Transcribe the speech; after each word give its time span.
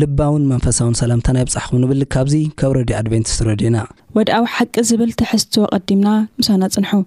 ልባውን 0.00 0.42
መንፈሳውን 0.52 0.96
ሰላምታና 1.00 1.36
ይ 1.42 1.46
ብፅሕኹም 1.48 1.80
ንብል 1.82 2.02
ካብዚ 2.14 2.34
ካብ 2.60 2.72
ረድዩ 2.78 2.94
ኣድቨንቲስ 3.00 3.36
ረድዩና 3.48 3.78
ወድኣዊ 4.16 4.44
ሓቂ 4.54 4.74
ዝብል 4.88 5.12
ትሕዝትዎ 5.20 5.64
ቐዲምና 5.74 6.08
ምስና 6.40 6.62
ፅንሑ 6.76 7.04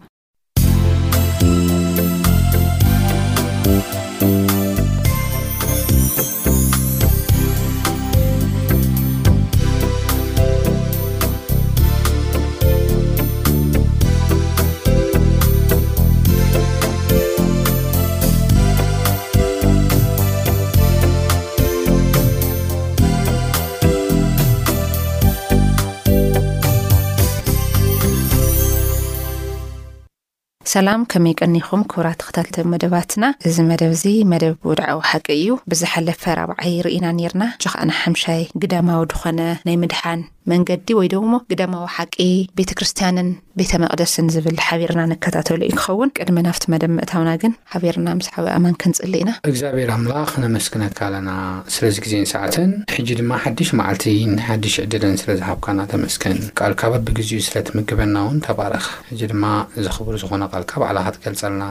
ሰላም 30.71 31.01
ከመይ 31.11 31.33
ቀኒኹም 31.39 31.81
ክብራት 31.91 32.19
ክታትልቶ 32.27 32.57
መደባትና 32.73 33.23
እዚ 33.47 33.55
መደብ 33.69 33.91
እዚ 33.95 34.03
መደብ 34.31 34.53
ውድዓዊ 34.69 34.99
ሓቂ 35.11 35.25
እዩ 35.37 35.47
ብዝሓለፈ 35.71 36.21
ራብዓይ 36.39 36.75
ርኢና 36.85 37.05
ነርና 37.19 37.45
ጆ 37.63 37.71
ኸኣና 37.73 37.91
ሓምሻይ 38.01 38.43
ግዳማዊ 38.63 39.01
ድኾነ 39.13 39.39
ናይ 39.69 39.77
ምድሓን 39.81 40.21
መንገዲ 40.51 40.87
ወይ 40.97 41.07
ደሞ 41.13 41.33
ግዳማዊ 41.51 41.83
ሓቂ 41.95 42.15
ቤተ 42.57 42.71
ክርስትያንን 42.77 43.27
ቤተ 43.59 43.71
መቕደስን 43.81 44.27
ዝብል 44.35 44.55
ሓቢርና 44.67 45.01
ንከታተሉ 45.11 45.59
ይክኸውን 45.69 46.11
ቅድሚ 46.17 46.37
ናፍቲ 46.47 46.63
መደብ 46.73 46.91
ምእታውና 46.97 47.31
ግን 47.41 47.53
ሓበርና 47.73 48.07
ምስ 48.19 48.27
ሓብ 48.35 48.45
ኣማን 48.53 48.75
ከንፅሊ 48.83 49.13
ኢና 49.23 49.31
እግዚኣብሔር 49.51 49.89
ኣምላኽ 49.97 50.31
ነመስክነትካ 50.43 51.01
ኣለና 51.09 51.29
ስለዚ 51.75 51.97
ግዜን 52.05 52.25
ሰዓትን 52.33 52.71
ሕጂ 52.95 53.09
ድማ 53.19 53.31
ሓድሽ 53.43 53.71
መዓልቲ 53.81 54.07
ና 54.35 54.39
ሓድሽ 54.47 54.77
ዕድልን 54.85 55.15
ስለዝሃብካናተመስን 55.23 56.39
ካል 56.61 56.75
ካበቢግዜ 56.83 57.31
ስለትምግበና 57.49 58.15
እውን 58.25 58.39
ተባረኽ 58.49 58.87
ድማ 59.33 59.45
ዘኽብር 59.87 60.17
ዝኾነ 60.23 60.43
ካብ 60.69 60.83
ዕላኻ 60.89 61.05
ትገልጸልና 61.15 61.63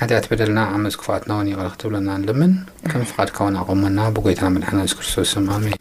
ሓድያት 0.00 0.26
በደልና 0.30 0.60
ዓመፅ 0.76 0.94
ክፍኣትና 1.00 1.32
ን 1.44 1.50
ይቕረክትብለና 1.52 2.10
ልምን 2.28 2.52
ከም 2.90 3.02
ፍቃድካ 3.10 3.36
ውን 3.46 3.56
ኣቀመና 3.62 3.98
ብጎይትና 4.16 4.46
መድሕናስ 4.54 4.92
ክርስቶስ 4.98 5.32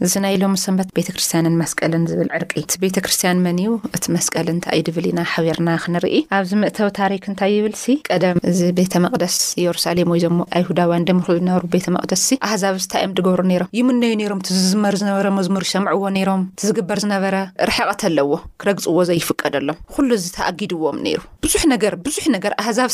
እዚ 0.05 0.13
ናይ 0.25 0.35
ሎም 0.41 0.53
ሰንበት 0.63 0.89
ቤተክርስትያንን 0.97 1.55
መስቀልን 1.61 2.03
ዝብል 2.11 2.29
ዕርቂ 2.37 2.51
እቲ 2.61 2.73
ቤተክርስትያን 2.83 3.41
መን 3.45 3.59
እዩ 3.63 3.71
እቲ 3.97 4.03
መስቀልን 4.15 4.57
እታኣይድብል 4.61 5.05
ኢና 5.11 5.21
ሓቢርና 5.33 5.69
ክንርኢ 5.83 6.15
ኣብዚ 6.37 6.51
ምእተዊ 6.63 6.89
ታሪክ 6.99 7.23
እንታይ 7.31 7.53
ይብልሲ 7.57 7.85
ቀደም 8.09 8.39
እዚ 8.51 8.59
ቤተ 8.79 8.93
መቅደስ 9.05 9.37
የሩሳሌም 9.63 10.11
ወይ 10.15 10.21
ዘሞ 10.25 10.39
ኣይሁዳውያን 10.59 11.07
ደምክሉ 11.09 11.37
ዝነበሩ 11.43 11.63
ቤተ 11.75 11.87
መቅደስ 11.97 12.25
ኣህዛብ 12.49 12.77
ስታዮም 12.87 13.15
ድገብሮ 13.19 13.41
ነሮም 13.53 13.71
ይምነዩ 13.79 14.21
ሮም 14.33 14.43
እዝዝመር 14.57 14.95
ዝነበረ 15.03 15.27
መዝሙር 15.39 15.65
ሸምዕዎ 15.71 16.03
ሮም 16.31 16.43
እዝግበር 16.63 16.97
ዝነበረ 17.05 17.35
ርሕቐት 17.71 18.03
ኣለዎ 18.11 18.31
ክደግፅዎ 18.63 18.97
ዘይፍቀደ 19.11 19.55
ሎም 19.69 19.79
ኩሉ 19.95 20.09
ዝተኣጊድዎም 20.25 20.99
ነይሩ 21.07 21.19
ብዙሕ 21.45 21.63
ነገ 21.75 21.85
ብዙሕ 22.07 22.25
ነገር 22.37 22.53
ኣዛብ 22.67 22.89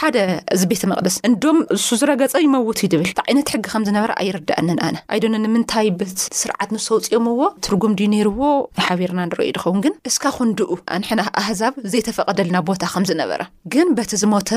ሓደ 0.00 0.18
እዚ 0.54 0.62
ቤተ 0.72 0.82
መቅደስ 0.92 1.14
እንዶም 1.28 1.58
እሱ 1.76 1.86
ዝረገፀ 2.00 2.32
ይመውቱ 2.44 2.78
ዩ 2.86 2.88
ብል 3.00 3.10
እ 3.10 3.14
ዓይነት 3.26 3.48
ሕጊ 3.54 3.62
ከም 3.72 3.82
ዝነበረ 3.88 4.10
ኣይርዳእኒን 4.22 4.78
ኣነ 4.86 4.96
ኣይደኒ 5.14 5.34
ንምንታይ 5.44 5.88
ብስርዓት 6.00 6.70
ንሰውፅኦምዎ 6.74 7.40
ትርጉም 7.66 7.92
ድዩ 7.98 8.06
ነይርዎ 8.14 8.40
ሓቢርና 8.86 9.20
ንርኢ 9.30 9.48
ድኸውን 9.56 9.80
ግን 9.84 9.94
እስካ 10.10 10.24
ኩንድኡ 10.38 10.70
ኣንሕና 10.96 11.22
ኣህዛብ 11.42 11.74
ዘይተፈቐደልና 11.94 12.56
ቦታ 12.68 12.82
ከምዝነበረ 12.92 13.40
ግን 13.74 13.88
በቲ 13.98 14.12
ዝሞተ 14.22 14.50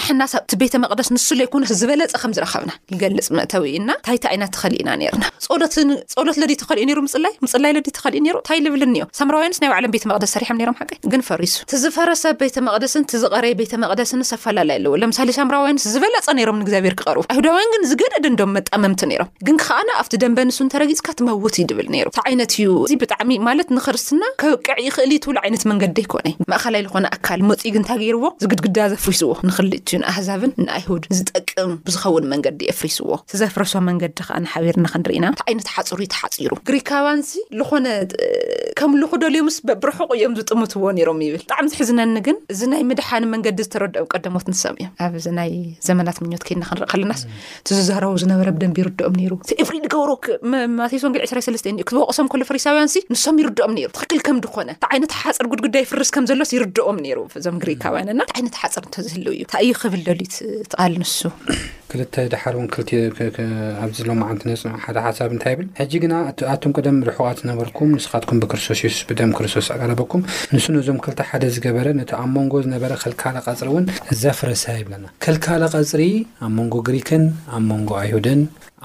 ኣሕናብእቲ 0.00 0.52
ቤተ 0.62 0.74
መቅደስ 0.84 1.10
ንስሉ 1.16 1.38
ዘይኮነ 1.44 1.62
ዝበለፀ 1.80 2.12
ከም 2.22 2.32
ዝረከብና 2.38 2.72
ዝገልፅ 2.94 3.26
ምእተውኢና 3.36 3.88
ታይቲ 4.08 4.24
ዓይናት 4.32 4.52
ተኸሊእና 4.56 4.90
ነርና 5.02 5.24
ሎትፀሎት 5.62 6.36
ለዲ 6.42 6.52
ተኸሊእዩ 6.62 6.94
ሩ 6.98 7.00
ምፅላይ 7.08 7.32
ምፅላይ 7.44 7.70
ለ 7.76 7.82
ተኸሊእዩ 7.98 8.22
ይሩ 8.30 8.36
ታይ 8.48 8.58
ልብልኒዮም 8.66 9.08
ሰምራውያንስ 9.18 9.58
ናይ 9.62 9.70
ባዕለም 9.72 9.92
ቤተ 9.96 10.04
መቅደስ 10.10 10.30
ሰሪሖም 10.36 10.56
ነሮም 10.60 10.76
ሓቂ 10.80 10.92
ግን 11.12 11.22
ፈሪሱ 11.28 11.54
ትዝፈረሰብ 11.70 12.34
ቤተ 12.42 12.56
መቅደስን 12.68 13.04
ትዝቐረየ 13.12 13.54
ቤተ 13.60 13.72
መቅደስን 13.84 14.22
ኣፈላለየ 14.38 14.78
ኣለዎምሳሊ 14.94 15.28
ምራውያን 15.48 15.78
ስ 15.82 15.90
ዝበለፀ 15.94 16.26
ነሮም 16.38 16.56
ንእግዚኣብሔር 16.60 16.94
ክቐርቡ 17.00 17.22
ኣይሁዳውያን 17.32 17.70
ግን 17.74 17.82
ዝገደደ 17.90 18.26
ንዶም 18.34 18.50
መጠመምቲ 18.56 19.00
ነይሮም 19.10 19.28
ግን 19.46 19.56
ከኣና 19.64 19.90
ኣብቲ 20.00 20.14
ደንበንስ 20.22 20.56
ንተረጊፅካ 20.66 21.06
ትመውት 21.18 21.56
ድብል 21.70 21.86
ነይሩ 21.94 22.06
ቲ 22.16 22.20
ዓይነት 22.28 22.52
እዩ 22.58 22.68
እዚ 22.86 22.92
ብጣዕሚ 23.02 23.30
ማለት 23.48 23.68
ንኽርስትና 23.76 24.22
ከብቅዕ 24.42 24.76
ይኽእል 24.86 25.10
እዩ 25.14 25.18
ትብሉ 25.24 25.36
ዓይነት 25.44 25.62
መንገዲ 25.70 25.96
ኣይኮነ 26.04 26.26
ዩ 26.32 26.48
ማእኸላዩ 26.52 26.82
ዝኮነ 26.88 27.06
ኣካል 27.16 27.40
መፂግን 27.50 27.84
ታገይርዎ 27.90 28.24
ዝግድግዳ 28.44 28.78
ዘፍሪስዎ 28.94 29.30
ንኽልትዩንኣህዛብን 29.48 30.52
ንኣይሁድ 30.64 31.04
ዝጠቅም 31.18 31.72
ብዝኸውን 31.88 32.26
መንገዲ 32.34 32.60
የፍሪስዎ 32.72 33.10
ዘፍረሶ 33.42 33.74
መንገዲ 33.88 34.12
ከዓ 34.26 34.36
ንሓበርና 34.46 34.86
ክንርኢና 34.94 35.24
እቲ 35.34 35.42
ዓይነት 35.48 35.68
ሓፅሩ 35.74 35.98
እዩ 36.04 36.08
ተሓፂሩ 36.16 36.52
ግሪካባንእዚ 36.70 37.30
ዝኾነ 37.60 37.86
ከምልኩደልዮምስ 38.80 39.56
በብርሑቁ 39.68 40.08
እዮም 40.18 40.32
ዝጥምትዎ 40.40 40.84
ነይሮም 40.98 41.18
ይብል 41.26 41.42
ብጣዕሚ 41.44 41.66
ዝሕዝነኒ 41.72 42.16
ግን 42.26 42.36
እዚ 42.52 42.60
ናይ 42.74 42.82
ምድሓኒ 42.90 43.24
መንገዲ 43.34 43.58
ዝተረድኦም 43.68 44.08
ቀደሞት 44.14 44.46
ንሰም 44.52 44.76
እዮም 45.18 45.23
ናይ 45.38 45.52
ዘመናት 45.88 46.16
ምት 46.22 46.42
ከድና 46.46 46.62
ክንርኢ 46.68 46.86
ከለናስ 46.92 47.20
ዝዛረቡ 47.78 48.12
ዝነበ 48.22 48.40
ብደንብ 48.56 48.76
ይርድኦም 48.80 49.14
ሩ 49.32 49.38
ፍሪ 49.68 49.76
ገብሮ 49.94 50.10
ወን 51.04 51.78
ክበቀሶም 51.90 52.28
ፈሪያን 52.50 52.88
ንሶም 53.14 53.36
ይርድኦም 53.42 53.74
ትክክል 53.96 54.20
ከም 54.28 54.38
ኮነ 54.56 54.70
ዓይነ 54.90 55.04
ሓፅር 55.22 55.46
ዳይ 55.76 55.84
ፍርስ 55.92 56.10
ከሎ 56.16 56.40
ርድኦም 56.64 56.98
ዞ 57.46 57.56
ሪካይነት 57.70 58.32
ሓፅር 58.62 58.84
ዝህልው 59.06 59.32
እዩንታእዩ 59.36 59.70
ክብልልትቃል 59.80 60.92
ንሱ 61.02 61.16
ክልተ 61.94 62.14
ድሓር 62.32 62.54
ኣለ 63.82 64.14
ነፅ 64.50 64.62
ደ 64.96 65.00
ሓሳ 65.04 65.18
ታይ 65.42 65.54
ብል 65.58 65.66
ጂ 65.90 65.98
ግና 66.04 66.14
ኣቶም 66.54 66.72
ቀደም 66.76 66.96
ርሕቃት 67.08 67.38
ዝነበርኩም 67.42 67.90
ንስካትኩም 67.98 68.38
ብክርስቶስ 68.44 68.80
ሱስ 68.84 68.98
ብ 69.08 69.12
ክርስቶስ 69.38 69.68
ኣቀረበኩም 69.76 70.22
ንሱ 70.54 70.66
ነዞም 70.76 70.98
ክተ 71.06 71.18
ሓደ 71.30 71.42
ዝገበረ 71.56 71.86
ኣብ 72.22 72.32
ንጎ 72.46 72.54
ዝነበ 72.66 72.82
ልካል 73.12 73.36
ቀፅሪ 73.50 73.68
ን 73.82 73.86
ዘፍረሰ 74.22 74.64
ይብለና 74.80 75.04
ክልካላ 75.22 75.62
ቐፅሪ 75.74 76.02
ኣብ 76.44 76.50
መንጎ 76.56 76.74
ግሪክን 76.88 77.24
ኣብ 77.54 77.62
መንጎ 77.70 77.90
ኣይሁድን 78.02 78.40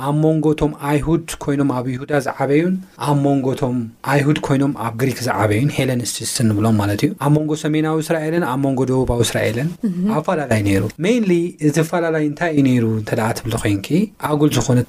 ኣብ 0.08 0.16
ሞንጎ 0.24 0.46
ቶም 0.60 0.72
ኣይሁድ 0.90 1.30
ኮይኖም 1.44 1.70
ኣብ 1.78 1.86
ይሁዳ 1.94 2.12
ዝዓበዩን 2.26 2.76
ኣብ 3.08 3.18
መንጎቶም 3.26 3.78
ኣይሁድ 4.12 4.38
ኮይኖም 4.48 4.74
ኣብ 4.86 4.94
ግሪክ 5.02 5.20
ዝዓበዩን 5.28 5.70
ሄለንስስ 5.78 6.34
እንብሎም 6.44 6.76
ማለት 6.82 7.02
እዩ 7.06 7.12
ኣብ 7.26 7.32
መንጎ 7.36 7.52
ሰሜናዊ 7.64 7.96
እስራኤለን 8.06 8.44
ኣብ 8.52 8.60
መንጎ 8.66 8.80
ደቡባዊ 8.92 9.22
ስራኤለን 9.32 9.70
ኣብ 10.16 10.22
ፈላለይ 10.30 10.62
ይሩ 10.76 10.84
ሜን 11.06 11.24
ቲፈላላይ 11.78 12.24
እንታይ 12.30 12.52
እዩ 12.64 12.78
ሩ 12.86 12.90
እንተ 13.02 13.12
ትብ 13.40 13.48
ኮይን 13.64 13.80
ኣጉል 14.30 14.52
ዝኮነ 14.58 14.80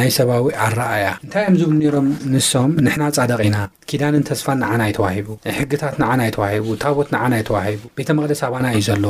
ናይ 0.00 0.10
ሰብዊ 0.18 0.42
ኣረኣእያ 0.66 1.08
እንታይ 1.24 1.42
እዮም 1.48 1.58
ዝብሉ 1.62 1.80
ሮም 1.96 2.08
ንሶም 2.34 2.72
ንሕና 2.86 3.02
ፃደቂ 3.18 3.40
ኢና 3.48 3.58
ኪዳንን 3.90 4.24
ተስፋን 4.30 4.58
ንዓና 4.62 4.82
ይተዋሂቡ 4.90 5.28
ሕግታት 5.58 5.94
ንዓና 6.02 6.20
ይተዋሂቡ 6.28 6.66
ታቦት 6.84 7.08
ንዓና 7.16 7.32
ይተዋሂቡ 7.42 7.82
ቤተ 8.00 8.08
መቅደስ 8.18 8.40
ኣባና 8.48 8.64
እዩ 8.78 8.82
ዘሎ 8.90 9.04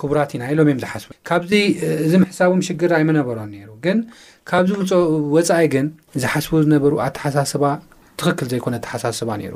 ክቡራት 0.00 0.30
ኢና 0.36 0.42
ኢሎም 0.54 0.78
ዝሓስቡ 0.84 1.10
ካዚ 1.28 1.50
እዚ 2.06 2.12
ምሕሳቦም 2.24 2.62
ሽግር 2.68 2.92
ኣይመነበሮም 2.98 3.50
ሩግ 3.70 3.84
ካብዚውፅኡ 4.50 4.94
ወፃኢ 5.34 5.66
ግን 5.74 5.86
ዝሓስቡ 6.22 6.52
ዝነበሩ 6.64 6.92
ኣተሓሳስባ 7.04 7.64
ትኽክል 8.20 8.46
ዘይኮነ 8.52 8.74
ኣተሓሳስባ 8.80 9.28
ነይሩ 9.42 9.54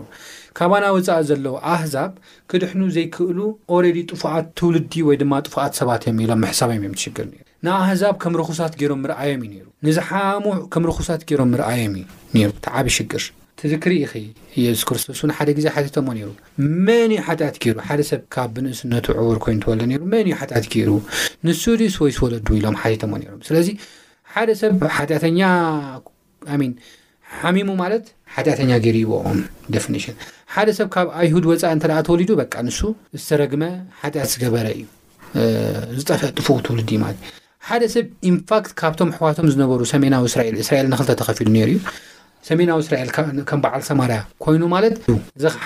ካባና 0.59 0.85
ወፃኢ 0.97 1.19
ዘለዎ 1.31 1.55
ኣህዛብ 1.73 2.13
ክድሕኑ 2.51 2.81
ዘይክእሉ 2.97 3.39
ረዲ 3.87 3.99
ጥፉቃት 4.11 4.47
ትውልዲ 4.61 4.93
ወይ 5.09 5.17
ድማ 5.23 5.33
ጥፉቃት 5.47 5.73
ሰባት 5.81 6.03
እዮም 6.07 6.21
ኢሎም 6.25 6.41
መሕሳብዮም 6.47 6.87
እዮ 6.89 6.95
ትሽግር 7.01 7.27
ንኣህዛብ 7.67 8.15
ከም 8.23 8.35
ርኩሳት 8.41 8.73
ገይሮም 8.81 9.03
ርኣዮም 9.11 9.43
እዩ 9.51 9.55
ሩ 9.67 9.69
ንዝሓሙ 9.87 10.45
ከም 10.73 10.83
ርኩሳት 10.91 11.23
ገይሮም 11.29 11.53
ርኣዮም 11.63 11.95
እዩ 12.01 12.07
ይሩ 12.41 12.51
ቲዓብ 12.67 12.89
ሽግር 12.97 13.25
ዚክርኢ 13.71 13.95
ኢየሱስ 14.61 14.83
ክርስቶስ 14.89 15.21
ን 15.29 15.33
ሓደ 15.37 15.49
ግዜ 15.59 15.67
ሓቴቶምዎ 15.77 16.19
ሩ 16.29 16.33
መን 16.87 17.11
እዩ 17.15 17.23
ሓጢኣት 17.29 17.57
ገይሩ 17.63 17.77
ሓደሰብ 17.89 18.21
ካብ 18.35 18.51
ብንእስነቱ 18.57 19.07
ዕቡር 19.21 19.39
ኮይኑወሎ 19.45 19.81
ሩ 20.01 20.03
መን 20.13 20.27
ዩ 20.33 20.35
ሓጢኣት 20.43 20.67
ገይሩ 20.75 20.91
ንሱድዩስ 21.47 21.97
ወይ 22.05 22.13
ስወለድ 22.19 22.49
ኢሎም 22.59 22.77
ሓቴቶምዎ 22.83 23.19
ም 23.39 23.43
ስለዚ 23.49 23.69
ሓደ 24.39 24.51
ሰብ 24.61 24.75
ሓጢተኛ 24.97 25.41
ሓሚሙ 27.41 27.69
ማለት 27.81 28.05
ሓጢአተኛ 28.35 28.71
ገርይዎኦም 28.85 29.39
ኒሽን 29.95 30.17
ሓደ 30.55 30.69
ሰብ 30.79 30.89
ካብ 30.95 31.09
ኣይሁድ 31.21 31.45
ወፃኢ 31.51 31.71
እተ 31.79 31.85
ተወሊዱ 32.09 32.31
ንሱ 32.67 32.79
ዝተረግመ 33.21 33.65
ሓጢት 34.01 34.29
ዝገበረ 34.35 34.67
እዩ 34.77 34.85
ዝጠፈጥፍ 36.01 36.47
ውሉማ 36.55 37.05
ሓደ 37.71 37.83
ሰብ 37.95 38.07
ኢንፋት 38.31 38.67
ካብቶም 38.83 39.11
ኣሕዋቶም 39.17 39.49
ዝነበሩ 39.55 39.81
ሰሜናዊ 39.95 40.25
ስራኤል 40.35 40.57
እስራኤል 40.65 40.87
ክ 41.11 41.15
ተኸፊሉ 41.23 41.49
እዩ 41.71 41.79
ሰሜናዊ 42.51 42.79
እስራኤል 42.87 43.11
ከም 43.51 43.61
በዓል 43.67 43.83
ሰማርያ 43.91 44.19
ኮይኑ 44.47 44.63
ማለት 44.77 44.95
ዘሓ 45.47 45.65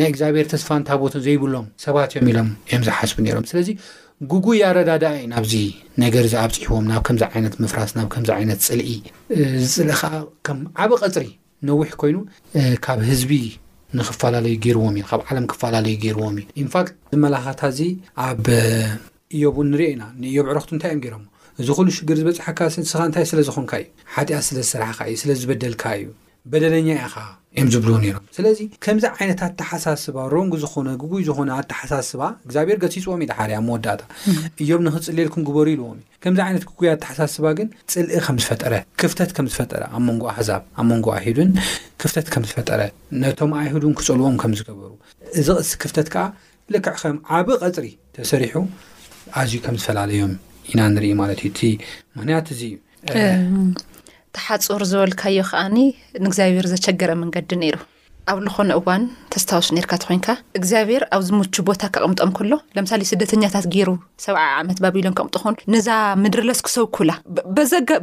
ናይ 0.00 0.10
ግዚኣብሔር 0.16 0.46
ተስፋንታቦትን 0.54 1.22
ዘይብሎም 1.28 1.66
ሰባት 1.86 2.10
እዮም 2.18 2.30
ኢሎም 2.32 2.48
ዮ 2.74 2.80
ዝሓስቡ 2.88 3.16
ም 3.42 3.46
ስለዚ 3.52 3.70
ጉጉኣ 4.30 4.62
ረዳዳ 4.76 5.04
ዩ 5.18 5.20
ናብዚ 5.32 5.52
ነገር 6.02 6.24
ዝኣብፅሕዎም 6.32 6.84
ናብ 6.90 7.02
ከምዚ 7.06 7.22
ዓይነት 7.32 7.54
ምፍራስ 7.62 7.90
ናብ 7.96 8.06
ከምዚ 8.14 8.28
ዓይነት 8.36 8.60
ፅልኢ 8.66 8.88
ዝፅልእከ 9.70 10.02
ከም 10.46 10.58
ዓበ 10.84 10.90
ቐፅሪ 11.02 11.24
ነዊሕ 11.68 11.90
ኮይኑ 12.00 12.16
ካብ 12.84 12.98
ህዝቢ 13.10 13.32
ንኽፈላለዩ 13.98 14.54
ገይርዎም 14.64 14.96
ኢ 15.00 15.04
ካብ 15.10 15.20
ዓለም 15.28 15.46
ክፋላለዩ 15.52 15.94
ገይርዎም 16.04 16.36
ኢዩ 16.42 16.46
ኢንፋክት 16.62 16.94
መላኽታ 17.24 17.60
እዚ 17.72 17.80
ኣብ 18.28 18.44
እዮብ 19.36 19.56
እን 19.62 19.68
ንሪኦ 19.74 19.88
ኢና 19.94 20.02
ንእዮብ 20.22 20.46
ዕረኽቱ 20.52 20.70
እንታይ 20.76 20.90
እዮም 20.92 21.02
ገሮሞ 21.06 21.24
እዚ 21.60 21.68
ኩሉ 21.78 21.88
ሽግር 21.96 22.16
ዝበፅሐካ 22.20 22.58
ንስኻ 22.84 22.98
እንታይ 23.10 23.24
ስለዝኾንካ 23.32 23.72
እዩ 23.84 23.88
ሓጢኣ 24.16 24.38
ስለ 24.48 24.58
ዝሰራሕካ 24.68 25.00
እዩ 25.10 25.14
ስለዝበደልካ 25.22 25.82
እዩ 26.00 26.08
በደለኛ 26.52 26.88
ኢ 27.02 27.06
ከ 27.14 27.18
ዮም 27.58 27.68
ዝብል 27.72 27.94
ስለዚ 28.36 28.58
ከምዚ 28.84 29.04
ዓይነት 29.16 29.40
ኣተሓሳስባ 29.46 30.16
ሮንግ 30.34 30.52
ዝኮነ 30.62 30.88
ጉጉይ 31.02 31.22
ዝኮነ 31.28 31.48
ኣተሓሳስባ 31.60 32.20
እግዚኣብሔር 32.46 32.78
ገሲፅዎም 32.84 33.22
ኢሓእያ 33.24 33.56
መወዳእታ 33.68 34.02
እዮም 34.62 34.82
ንኽፅሌልኩም 34.86 35.42
ግበሩ 35.48 35.66
ይልዎምእዩ 35.74 36.06
ከምዚ 36.24 36.40
ዓይነት 36.46 36.64
ጉይ 36.80 36.88
ኣተሓሳስባ 36.94 37.44
ግን 37.58 37.68
ፅልኢ 37.94 38.18
ከምዝፈጠክፍተትከምዝፈጠረ 38.26 39.82
ኣብ 39.96 40.02
መንጎ 40.10 40.22
ኣሕዛብ 40.34 40.62
ኣብ 40.80 40.86
መንጎ 40.92 41.06
ኣሂዱን 41.16 41.50
ክፍተት 42.02 42.26
ከም 42.34 42.44
ዝፈጠረ 42.50 42.80
ነቶም 43.24 43.52
ኣይሂዱን 43.62 43.94
ክፀልዎም 44.00 44.36
ከምዝገበሩ 44.44 44.90
እዚቕስ 45.42 45.72
ክፍተት 45.84 46.08
ከዓ 46.14 46.24
ልክዕ 46.74 46.94
ከም 47.02 47.18
ዓብ 47.40 47.48
ቀፅሪ 47.64 47.86
ተሰሪሑ 48.18 48.54
ኣዝዩ 49.42 49.58
ከም 49.66 49.76
ዝፈላለዮም 49.82 50.32
ኢና 50.70 50.80
ንርኢ 50.96 51.12
ማለት 51.22 51.38
እዩ 51.44 51.48
እቲ 51.52 51.60
ምክንያቱ 52.18 52.46
እዙ 52.56 52.62
እዩ 53.10 53.44
ተሓፁር 54.36 54.82
ዝበልካዮ 54.90 55.38
ከኣኒ 55.50 55.76
ንእግዚኣብሄር 56.24 56.66
ዘቸገረ 56.72 57.10
መንገዲ 57.22 57.50
ነይሩ 57.62 57.76
ኣብ 58.30 58.38
ዝኾነ 58.46 58.72
እዋን 58.78 59.02
ተስታውስ 59.32 59.68
ነርካ 59.76 59.92
ት 60.00 60.06
ኮንካ 60.08 60.26
እግዚኣብሄር 60.58 61.02
ኣብ 61.14 61.22
ዚምቹ 61.28 61.54
ቦታ 61.68 61.82
ከቐምጦም 61.94 62.30
ከሎ 62.36 62.52
ለምሳሌ 62.76 63.02
ስደተኛታት 63.10 63.66
ገይሩ 63.74 63.88
ሰብዓ 64.24 64.42
ዓመት 64.60 64.78
ባቢሎን 64.84 65.16
ክቅምጦኹን 65.18 65.54
ነዛ 65.74 65.88
ምድሪለስክሰብኩላ 66.24 67.10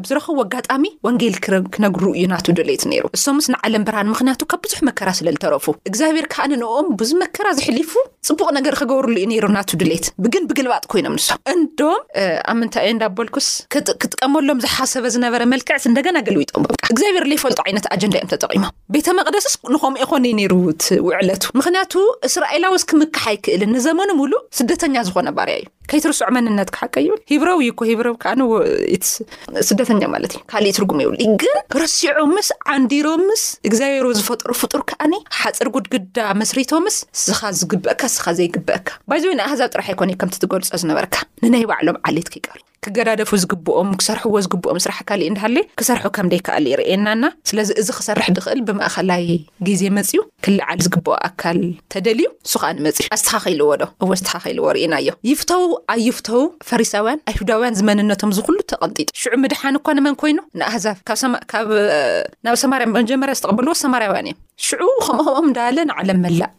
ዝረከቡዎ 0.10 0.40
ኣጋጣሚ 0.48 0.84
ወንጌል 1.08 1.38
ክነግሩ 1.76 2.06
እዩናቱ 2.20 2.46
ደሌየት 2.60 2.84
ነይሩ 2.94 3.06
እሶም 3.18 3.38
ምስ 3.42 3.48
ንዓለም 3.56 3.86
ብርሃን 3.90 4.12
ምክንያቱ 4.14 4.42
ካብ 4.54 4.62
ብዙሕ 4.68 4.82
መከራ 4.90 5.12
ስለልተረፉ 5.20 5.68
እግዚኣብሔር 5.92 6.28
ከዓነንኦም 6.36 6.90
ብዙ 7.02 7.14
መከራ 7.24 7.48
ዝሕሊፉ 7.60 7.94
ፅቡቅ 8.30 8.48
ነገር 8.58 8.74
ክገብርሉ 8.80 9.16
ዩ 9.24 9.26
ነይሩናት 9.32 9.70
ድሌት 9.82 10.06
ግን 10.34 10.44
ብግልባጥ 10.50 10.84
ኮይኖም 10.92 11.14
ንሶ 11.18 11.28
እንዶም 11.54 12.00
ኣብ 12.52 12.56
ምንታይ 12.62 12.86
ዩ 12.88 12.92
እዳበልኩስ 12.96 13.48
ክጥቀመሎም 13.74 14.60
ዝሓሰበ 14.66 15.06
ዝነበረ 15.16 15.42
መልክዕት 15.54 15.84
ንደና 15.96 16.18
ገልቢጦም 16.28 16.64
እግዚኣብሔር 16.94 17.26
ዘይፈልጡ 17.32 17.60
ዓይነት 17.68 17.86
ኣጀንዳ 17.96 18.16
እዮም 18.20 18.32
ተጠቂሞ 18.34 18.64
ቤተ 18.96 19.08
መቕደስስ 19.20 19.56
ንከምኡ 19.76 20.02
ይኮነዩ 20.04 20.34
ነይሩት 20.42 20.84
ውዕለቱ 21.08 21.44
ምክንያቱ 21.60 21.94
እስራኤላዊስ 22.30 22.86
ክምካሕ 22.92 23.26
ኣይክእልን 23.32 23.74
ንዘመኒ 23.78 24.10
ምሉእ 24.22 24.44
ስደተኛ 24.60 24.96
ዝኮነ 25.10 25.30
ባርያ 25.40 25.56
እዩ 25.62 25.68
ከይትርስዑ 25.92 26.26
መንነት 26.36 26.70
ክሓቀ 26.76 26.94
ይብል 27.04 27.20
ሂብሮዊ 27.32 27.62
ይኮ 27.70 27.80
ሂብሮ 27.90 28.08
ከኣወ 28.24 28.54
ስደተኛ 29.70 30.02
ማለት 30.14 30.32
እዩ 30.36 30.42
ካሊእ 30.52 30.74
ትርጉሙ 30.78 30.98
ይውሉ 31.06 31.16
ግን 31.42 31.54
ርሲዖምስ 31.82 32.50
ዓንዲሮምስ 32.74 33.44
እግዚኣብሔር 33.70 34.08
ዝፈጥሩ 34.22 34.52
ፍጡር 34.62 34.82
ከዓኒ 34.92 35.14
ሓፅር 35.40 35.70
ጉድግዳ 35.78 36.18
መስሪቶምስ 36.42 36.96
ስኻ 37.26 37.40
ዝግብአካስ 37.60 38.17
ዘይግብአካ 38.40 38.88
ባዚወይ 39.10 39.36
ንኣህዛብ 39.40 39.70
ጥራሕ 39.74 39.88
ይኮነ 39.94 40.12
ከምቲ 40.22 40.36
ትገልፆ 40.44 40.70
ዝነበርካ 40.82 41.16
ንናይ 41.44 41.64
ባዕሎም 41.70 41.98
ዓሌት 42.08 42.28
ክይቀርዩ 42.34 42.64
ክገዳደፉ 42.86 43.30
ዝግብኦም 43.44 43.90
ክሰርሕዎ 44.00 44.34
ዝግብኦም 44.46 44.78
ስራሕ 44.86 44.98
ካሊእዩ 45.10 45.28
እንዳሃለ 45.32 45.58
ክሰርሑ 45.80 46.06
ከምደይከኣል 46.18 46.66
ይርኤየናና 46.72 47.24
ስለዚ 47.50 47.70
እዚ 47.82 47.88
ክሰርሕ 48.00 48.28
ድኽእል 48.38 48.60
ብማእኸላይ 48.68 49.24
ግዜ 49.68 49.82
መፅዩ 49.98 50.20
ክላዓል 50.46 50.80
ዝግብኦ 50.86 51.14
ኣካል 51.28 51.60
ተደልዩ 51.96 52.26
ንሱካኒመፅዩ 52.48 53.08
ኣስተካኺልዎ 53.18 53.70
ዶ 53.82 53.88
እዎ 54.04 54.10
ኣስተካኺልዎ 54.18 54.66
ርኢና 54.78 54.96
ዮ 55.08 55.14
ይፍቶው 55.32 55.64
ኣብይፍቶው 55.96 56.44
ፈሪሳውያን 56.72 57.22
ኣይሁዳውያን 57.34 57.78
ዝመንነቶም 57.82 58.34
ዝኩሉ 58.40 58.58
ተቐንጢጦ 58.74 59.10
ሽዑ 59.24 59.34
ምድሓን 59.46 59.80
እኳ 59.82 59.88
ንመን 60.00 60.18
ኮይኑ 60.24 60.40
ንኣዛብ 60.62 60.98
ናብ 62.48 62.58
ሰማርያ 62.66 62.88
መጀመርያ 63.00 63.36
ዝተቐበልዎ 63.40 63.76
ሰማርያውያን 63.86 64.30
እዮም 64.30 64.46
ሽዑ 64.66 64.82
ከምኡምኦም 65.06 65.48
እዳለ 65.50 65.78
ንዓለም 65.90 66.20
መላእ 66.26 66.52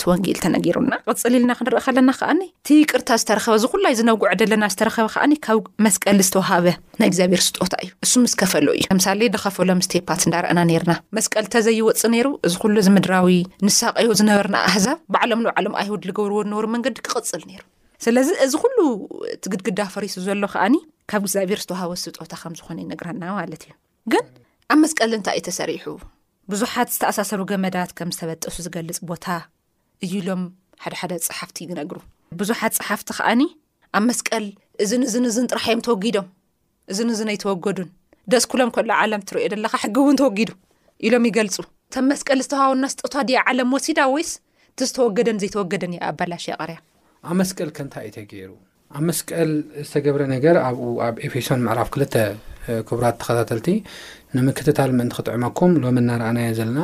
ቲወንጌል 0.00 0.38
ተነጊሩና 0.44 0.92
ክቅፅል 1.02 1.32
ኢልና 1.38 1.52
ክንርኢ 1.58 1.80
ከለና 1.86 2.10
ከኣኒ 2.18 2.40
እቲ 2.48 2.68
ቅርታ 2.90 3.08
ዝተረኸበ 3.20 3.54
እዝ 3.60 3.64
ኩላይ 3.72 3.94
ዝነጉዖ 4.00 4.32
ዘለና 4.40 4.64
ዝተረኸበ 4.74 5.06
ከዓኒ 5.14 5.32
ካብ 5.46 5.62
መስቀሊ 5.86 6.18
ዝተወሃበ 6.28 6.64
ናይ 7.00 7.08
እግዚኣብሔር 7.10 7.42
ስጦታ 7.48 7.74
እዩ 7.84 7.90
እሱ 8.06 8.12
ምስ 8.24 8.34
ከፈሉ 8.40 8.68
እዩ 8.78 8.84
ምሳሌ 8.98 9.20
ድኸፈሎ 9.36 9.68
ምስትፓት 9.80 10.20
እዳርአና 10.30 10.58
ነርና 10.70 10.92
መስቀል 11.18 11.46
ተዘይወፅ 11.56 12.02
ነይሩ 12.14 12.28
እዚ 12.48 12.54
ኩሉ 12.64 12.74
እዚ 12.84 12.88
ምድራዊ 12.96 13.28
ንሳቀዮ 13.68 14.08
ዝነበርና 14.22 14.56
ኣህዛብ 14.70 14.98
ብዓሎም 15.16 15.40
ንባዕሎም 15.46 15.76
ኣይሁድ 15.82 16.04
ዝገብርዎ 16.10 16.38
ዝነበሩ 16.46 16.66
መንገዲ 16.76 16.96
ክቕፅል 17.08 17.42
ነይሩ 17.50 17.62
ስለዚ 18.06 18.28
እዚ 18.46 18.52
ኩሉ 18.64 18.78
እቲግድግዳ 19.34 19.80
ፈሪሱ 19.96 20.16
ዘሎ 20.30 20.44
ከዓኒ 20.54 20.76
ካብ 21.10 21.22
እግዚኣብሄር 21.28 21.60
ዝተዋሃበ 21.66 21.92
ስጦታ 22.06 22.32
ከምዝኾነ 22.42 22.78
ነግራና 22.94 23.22
ማለት 23.40 23.62
እዩ 23.68 23.72
ግን 24.14 24.26
ኣብ 24.74 24.78
መስቀል 24.86 25.12
እንታይ 25.18 25.38
እዩ 25.42 25.46
ተሰሪሑ 25.50 25.84
ብዙሓት 26.50 26.88
ዝተኣሳሰሩ 26.94 27.40
ገመዳት 27.50 27.90
ከም 27.98 28.08
ዝተበጠሱ 28.14 28.54
ዝገልፅ 28.66 28.98
ቦታ 29.08 29.26
እዩ 30.04 30.12
ኢሎም 30.22 30.42
ሓደሓደ 30.84 31.12
ፀሓፍቲ 31.26 31.56
ይነግሩ 31.66 31.96
ብዙሓት 32.40 32.74
ፀሓፍቲ 32.80 33.08
ከዓኒ 33.18 33.42
ኣብ 33.96 34.02
መስቀል 34.08 34.46
እዝን 34.84 35.02
እዝን 35.08 35.26
እዝን 35.30 35.46
ጥራሕዮም 35.52 35.82
ተወጊዶም 35.88 36.26
እዝን 36.94 37.10
እዝን 37.14 37.30
ኣይተወገዱን 37.34 37.90
ደስ 38.32 38.44
ኩሎም 38.52 38.70
ከሎ 38.76 38.90
ዓለም 39.02 39.22
እትሪእዮ 39.24 39.48
ዘለካ 39.54 39.74
ሕጊ 39.84 39.96
እውን 40.02 40.18
ተወጊዱ 40.22 40.50
ኢሎም 41.06 41.24
ይገልፁ 41.30 41.56
እቶም 41.64 42.06
መስቀል 42.12 42.40
ዝተዋውና 42.46 42.84
ስጠታ 42.94 43.14
ድየ 43.28 43.38
ዓለም 43.52 43.74
ወሲድ 43.76 44.00
ኣወይስ 44.06 44.32
እቲዝተወገደን 44.72 45.40
ዘይተወገደን 45.44 45.94
እያ 45.96 46.02
ኣብበላሽ 46.10 46.46
ቀርያ 46.62 46.78
ኣብ 47.28 47.34
መስቀል 47.40 47.70
ከእንታይ 47.76 48.04
እኢ 48.08 48.14
ተገይሩ 48.18 48.50
ኣብ 48.96 49.02
መስቀል 49.08 49.50
ዝተገብረ 49.88 50.22
ነገር 50.34 50.56
ኣብኡ 50.68 50.82
ኣብ 51.06 51.16
ኤፌሶን 51.26 51.60
ምዕራፍ 51.66 51.88
ክልተ 51.94 52.14
ክቡራት 52.88 53.16
ተኸታተልቲ 53.20 53.68
ንምክትታል 54.36 54.90
ምእንቲ 54.98 55.14
ክጥዕመኩም 55.18 55.72
ሎሚ 55.84 55.96
እናርአና 56.02 56.38
ዮ 56.46 56.50
ዘለና 56.58 56.78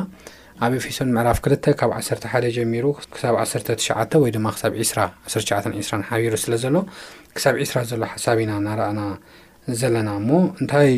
ኣብ 0.67 0.73
ኤፌሶን 0.79 1.11
ምዕራፍ 1.17 1.39
ክልተ 1.47 1.65
ካብ 1.81 1.91
ዓሰርተ 1.99 2.25
ሓደ 2.33 2.45
ጀሚሩ 2.57 2.87
ክሳብ 3.17 3.35
1 3.43 3.65
ተሸተ 3.69 4.13
ወይ 4.23 4.31
ድማ 4.37 4.47
ክሳብ 4.57 4.73
2ስራ 4.87 4.99
1ተሸ 5.29 5.47
20ራ 5.83 6.01
ሓቢሩ 6.13 6.35
ስለ 6.45 6.55
ዘሎ 6.65 6.77
ክሳብ 7.37 7.55
ዒስራ 7.65 7.81
ዘሎ 7.93 8.03
ሓሳብ 8.15 8.39
ኢና 8.45 8.53
እናርአና 8.63 9.01
ዘለና 9.83 10.09
እሞ 10.23 10.31
እንታይ 10.61 10.91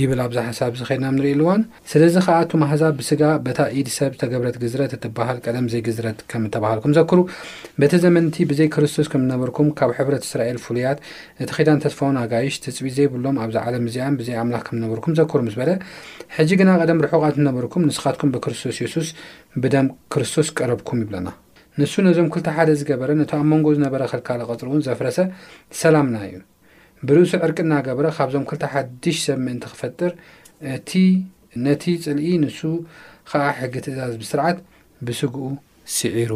ይብል 0.00 0.20
ኣብዛ 0.24 0.36
ሓሳብ 0.46 0.72
ዝኸድና 0.78 1.06
ንሪኢ 1.16 1.34
ልዋን 1.40 1.60
ስለዚ 1.90 2.14
ከዓ 2.26 2.36
ቱ 2.50 2.56
ማህዛ 2.62 2.82
ብስጋ 2.98 3.22
በታ 3.44 3.60
ኢድ 3.78 3.88
ሰብ 3.96 4.12
ዝተገብረት 4.16 4.56
ግዝረት 4.62 4.92
እትብሃል 4.96 5.38
ቀደም 5.44 5.66
ዘይ 5.72 5.82
ግዝረት 5.88 6.18
ከም 6.30 6.42
እተባሃልኩም 6.48 6.92
ዘክሩ 6.98 7.18
በቲ 7.80 7.92
ዘመንቲ 8.04 8.36
ብዘይ 8.52 8.68
ክርስቶስ 8.76 9.08
ከም 9.12 9.22
ዝነበርኩም 9.26 9.68
ካብ 9.80 9.90
ሕብረት 9.98 10.24
እስራኤል 10.28 10.58
ፍሉያት 10.64 10.98
እቲ 11.44 11.50
ኼዳን 11.58 11.78
ተስፋውን 11.84 12.18
ኣጋይሽ 12.22 12.56
ትፅቢት 12.64 12.96
ዘይብሎም 12.98 13.38
ኣብዛ 13.44 13.56
ዓለም 13.68 13.86
እዚኣን 13.90 14.16
ብዘይ 14.22 14.36
ኣምላኽ 14.42 14.62
ከም 14.70 14.76
ዝነበርኩም 14.80 15.14
ዘክሩ 15.20 15.38
ምስ 15.50 15.56
በለ 15.60 15.70
ሕጂ 16.38 16.50
ግና 16.62 16.70
ቀደም 16.82 17.02
ርሑቓ 17.06 17.24
ዝነበርኩም 17.38 17.86
ንስኻትኩም 17.90 18.32
ብክርስቶስ 18.36 18.78
የሱስ 18.84 19.10
ብደም 19.64 19.88
ክርስቶስ 20.14 20.50
ቀረብኩም 20.60 21.02
ይብለና 21.04 21.28
ንሱ 21.80 21.94
ነዞም 22.08 22.28
2ልተ 22.34 22.48
ሓደ 22.58 22.68
ዝገበረ 22.82 23.10
ነቲ 23.22 23.32
ኣብ 23.40 23.46
መንጎ 23.54 23.66
ዝነበረ 23.78 24.02
ኸልካል 24.14 24.42
ቐፅር 24.50 24.68
እውን 24.72 24.84
ዘፍረሰ 24.88 25.18
ሰላምና 25.82 26.16
እዩ 26.28 26.36
ብርእሱ 27.08 27.32
ዕርቂ 27.46 27.58
እናገብረ 27.66 28.06
ካብዞም 28.16 28.44
2ልተ 28.50 28.62
ሓድሽ 28.74 29.16
ሰብ 29.26 29.38
ምእንቲ 29.46 29.64
ክፈጥር 29.72 30.12
እቲ 30.76 30.90
ነቲ 31.64 31.84
ፅልኢ 32.04 32.28
ንሱ 32.44 32.60
ከዓ 33.30 33.42
ሕጊ 33.58 33.74
ትእዛዝ 33.84 34.14
ብስርዓት 34.22 34.58
ብስግኡ 35.06 35.38
ስዒሩ 35.96 36.32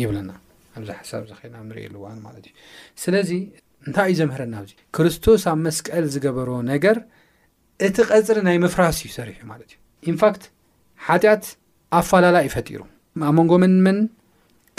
ይብለና 0.00 0.30
ኣብዚ 0.78 0.88
ሓሳብ 0.98 1.22
ዚኸይና 1.30 1.56
ንሪኢ 1.68 1.84
ኣልዋ 1.90 2.04
ማለት 2.26 2.44
እዩ 2.48 2.52
ስለዚ 3.02 3.30
እንታይ 3.86 4.08
እዩ 4.12 4.18
ዘምህረና 4.20 4.54
ኣዚ 4.62 4.70
ክርስቶስ 4.96 5.42
ኣብ 5.52 5.58
መስቀል 5.66 6.04
ዝገበሮ 6.14 6.50
ነገር 6.72 6.96
እቲ 7.86 7.96
ቀፅሪ 8.10 8.38
ናይ 8.48 8.56
ምፍራስ 8.64 8.98
እዩ 9.04 9.10
ሰሪሑ 9.18 9.38
ማለት 9.52 9.70
እዩ 9.74 9.78
ኢንፋክት 10.12 10.44
ሓጢኣት 11.06 11.44
ኣፈላላይ 12.00 12.44
ይፈጢሩ 12.50 12.80
ኣብ 13.30 13.34
መንጎ 13.38 13.52
መንመን 13.64 13.98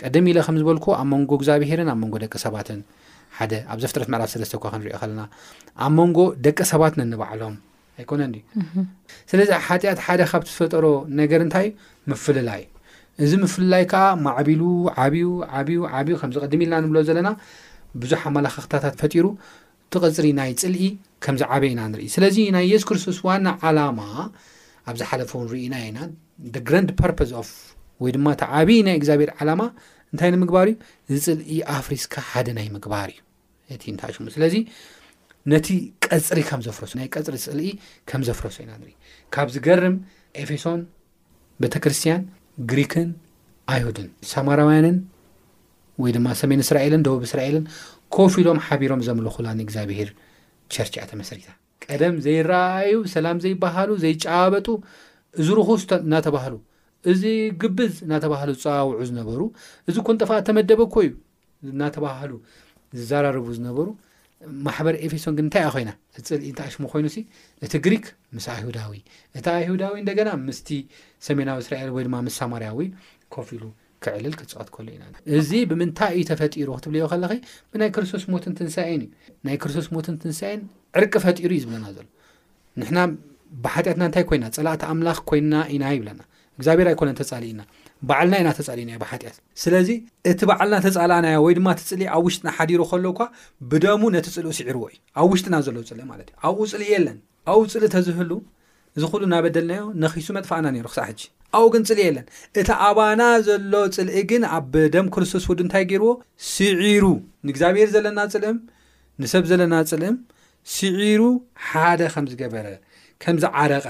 ቀደም 0.01 0.27
ኢለ 0.31 0.39
ከም 0.47 0.57
ዝበልኩ 0.61 0.85
ኣብ 0.99 1.07
መንጎ 1.13 1.29
እግዚብሄርን 1.41 1.89
ኣብ 1.93 1.97
መንጎ 2.03 2.15
ደቂ 2.25 2.33
ሰባትን 2.45 2.79
ብደቂሰባ 6.43 6.83
ሎምስለዚ 8.09 9.53
ሓ 9.65 9.75
ሓደ 10.03 10.21
ካብ 10.31 10.43
ዝፈጠ 10.49 10.73
ነገር 11.19 11.39
እታይ 11.45 11.67
ፍልላይ 12.25 12.61
እዚ 13.23 13.31
ምፍላይ 13.45 13.83
ዓ 14.01 14.03
ማዕቢሉ 14.25 14.61
ብ 16.53 16.61
ልናብ 17.17 17.35
ብዙሕ 18.01 18.21
ኣላክት 18.29 18.73
ፈሩ 19.13 19.25
ተቕፅሪ 19.93 20.27
ናይ 20.39 20.49
ፅልኢ 20.61 20.87
ከምዚ 21.25 21.41
ዓበይናኢ 21.55 22.03
ስለዚ 22.15 22.37
ናይ 22.55 22.65
የሱ 22.71 22.83
ክርስቶስ 22.89 23.17
ዋና 23.27 23.47
ዓላማ 23.67 23.99
ኣብ 24.89 24.95
ዝሓፈው 24.99 25.41
ናና 25.73 25.97
ወይድማ 28.03 28.27
ዓብይ 28.59 28.77
ናይ 28.89 28.97
ግብሔር 29.03 29.31
ንታይ 30.13 30.29
ንግባር 30.43 30.67
ዩ 30.73 31.19
ፅልኢ 31.27 31.57
ኣፍሪስካ 31.77 32.13
ሓደ 32.29 32.47
ናይ 32.59 32.67
ግባር 32.85 33.09
እዩ 33.13 33.19
እሽሙ 33.75 34.25
ስለዚ 34.35 34.55
ነቲ 35.51 35.67
ቀፅሪ 36.05 36.39
ከም 36.49 36.61
ዘፍሶ 36.65 36.91
ናይ 36.99 37.07
ቀፅሪ 37.15 37.35
ስልኢ 37.45 37.69
ከም 38.09 38.21
ዘፍረሶ 38.27 38.57
ኢና 38.63 38.71
ንሪኢ 38.81 38.95
ካብ 39.33 39.47
ዝገርም 39.55 39.95
ኤፌሶን 40.41 40.79
ቤተክርስትያን 41.63 42.21
ግሪክን 42.71 43.09
ኣይሁድን 43.73 44.07
ሳማራውያንን 44.31 44.97
ወይ 46.03 46.11
ድማ 46.15 46.27
ሰሜን 46.41 46.61
እስራኤልን 46.65 47.01
ደቡብ 47.07 47.21
እስራኤልን 47.27 47.63
ኮፍ 48.15 48.33
ኢሎም 48.41 48.59
ሓቢሮም 48.67 49.01
ዘምልኩላ 49.07 49.47
ን 49.57 49.61
እግዚኣብሄር 49.65 50.09
ቸርች 50.73 50.93
ኣተመሰሪታ 51.03 51.49
ቀደም 51.85 52.15
ዘይረኣዩ 52.25 52.95
ሰላም 53.15 53.37
ዘይባሃሉ 53.45 53.91
ዘይጫባበጡ 54.03 54.67
እዚ 55.39 55.47
ርኩስ 55.59 55.83
እናተባሃሉ 56.05 56.55
እዚ 57.11 57.23
ግብዝ 57.63 57.93
እናተባሃሉ 58.05 58.51
ዝፀዋውዑ 58.61 59.01
ዝነበሩ 59.09 59.41
እዚ 59.89 59.95
ኮ 60.07 60.15
ጠፋ 60.21 60.31
ተመደበኮ 60.47 60.93
እዩ 61.07 61.11
እናተባሃሉ 61.73 62.31
ዝዛራርቡ 62.97 63.47
ዝነበሩ 63.57 63.87
ማሕበር 64.65 64.95
ኤፌሶ 65.05 65.25
ግን 65.37 65.43
እንታይ 65.45 65.63
እኣ 65.67 65.71
ኮይና 65.75 65.89
ፅኢ 66.27 66.37
ንታሽሙ 66.51 66.83
ኮይኑ 66.91 67.07
ሲ 67.15 67.17
እቲ 67.65 67.73
ግሪክ 67.85 68.05
ምስ 68.35 68.45
ኣይሁዳዊ 68.53 68.93
እቲ 69.39 69.45
ኣይሁዳዊ 69.59 69.95
እንደገና 70.03 70.29
ምስቲ 70.47 70.69
ሰሜናዊ 71.27 71.57
እስራኤል 71.63 71.89
ወይ 71.95 72.03
ድማ 72.07 72.17
ምስ 72.27 72.35
ሳማርያዊ 72.41 72.79
ከፍ 73.35 73.49
ኢሉ 73.57 73.65
ክዕልል 74.05 74.33
ክትፅዋት 74.39 74.69
ከህሉ 74.75 74.87
ኢና 74.95 75.03
እዚ 75.37 75.51
ብምንታይእዩ 75.71 76.23
ተፈጢሩ 76.31 76.67
ክትብልዮ 76.77 77.05
ከለኸ 77.13 77.33
ብናይ 77.71 77.89
ክርስቶስ 77.95 78.23
ሞትን 78.33 78.53
ትንሳኤን 78.59 79.01
እዩ 79.05 79.09
ናይ 79.47 79.57
ክርስቶስ 79.63 79.87
ሞትን 79.95 80.15
ትንሳኤን 80.23 80.61
ዕርቂ 80.99 81.13
ፈጢሩ 81.25 81.49
እዩ 81.57 81.61
ዝብለና 81.65 81.85
ዘሎ 81.97 82.05
ንሕና 82.81 82.99
ብሓጢኣትና 83.65 84.03
እንታይ 84.09 84.25
ኮይና 84.29 84.45
ፀላእቲ 84.57 84.81
ኣምላኽ 84.93 85.19
ኮይና 85.29 85.53
ኢና 85.75 85.83
ይብለና 85.97 86.21
እግዚኣብሔር 86.59 86.87
ኣይኮነ 86.93 87.09
ተፃልእና 87.19 87.61
ባዕልና 88.07 88.35
ኢና 88.41 88.49
ተፃሊእናዮ 88.57 88.97
ብሓጢአት 89.01 89.37
ስለዚ 89.61 89.89
እቲ 90.31 90.41
ባዕልና 90.49 90.75
ተፃልእናዮ 90.85 91.37
ወይ 91.45 91.53
ድማ 91.57 91.67
እትፅሊእ 91.75 92.09
ኣብ 92.17 92.23
ውሽጥና 92.27 92.49
ሓዲሩ 92.57 92.81
ከለ 92.91 93.05
ኳ 93.17 93.21
ብደሙ 93.71 94.01
ነቲ 94.15 94.27
ፅልኢ 94.35 94.53
ስዒርዎ 94.59 94.83
እዩ 94.91 94.97
ኣብ 95.21 95.27
ውሽጥና 95.33 95.55
ዘሎ 95.65 95.75
ፅልኢ 95.89 96.05
ማለት 96.11 96.27
እዩ 96.31 96.35
ኣብኡ 96.49 96.61
ፅልኢ 96.73 96.87
የለን 96.93 97.17
ኣብኡ 97.51 97.61
ፅሊእ 97.73 97.87
እተዝህሉ 97.89 98.31
እዚ 98.97 99.03
ኩሉ 99.11 99.21
እናበደልናዮ 99.29 99.83
ነኺሱ 100.03 100.27
መጥፋእና 100.37 100.67
ነይሩ 100.75 100.85
ክሳብ 100.93 101.07
ሕጂ 101.11 101.21
ኣብኡ 101.59 101.65
ግን 101.73 101.83
ፅልኢ 101.89 102.05
የለን 102.09 102.25
እቲ 102.61 102.67
ኣባና 102.87 103.21
ዘሎ 103.47 103.73
ፅልኢ 103.97 104.23
ግን 104.31 104.43
ኣ 104.53 104.57
ብደም 104.75 105.07
ክርስቶስ 105.15 105.45
ወድ 105.51 105.59
እንታይ 105.65 105.85
ገይርዎ 105.91 106.11
ስዒሩ 106.53 107.05
ንእግዚኣብሔር 107.47 107.89
ዘለና 107.97 108.19
ፅልም 108.35 108.57
ንሰብ 109.23 109.43
ዘለና 109.51 109.73
ፅልእም 109.91 110.17
ስዒሩ 110.77 111.21
ሓደ 111.67 112.01
ከም 112.13 112.25
ዝገበረ 112.31 112.67
ከምዝዓረቀ 113.23 113.85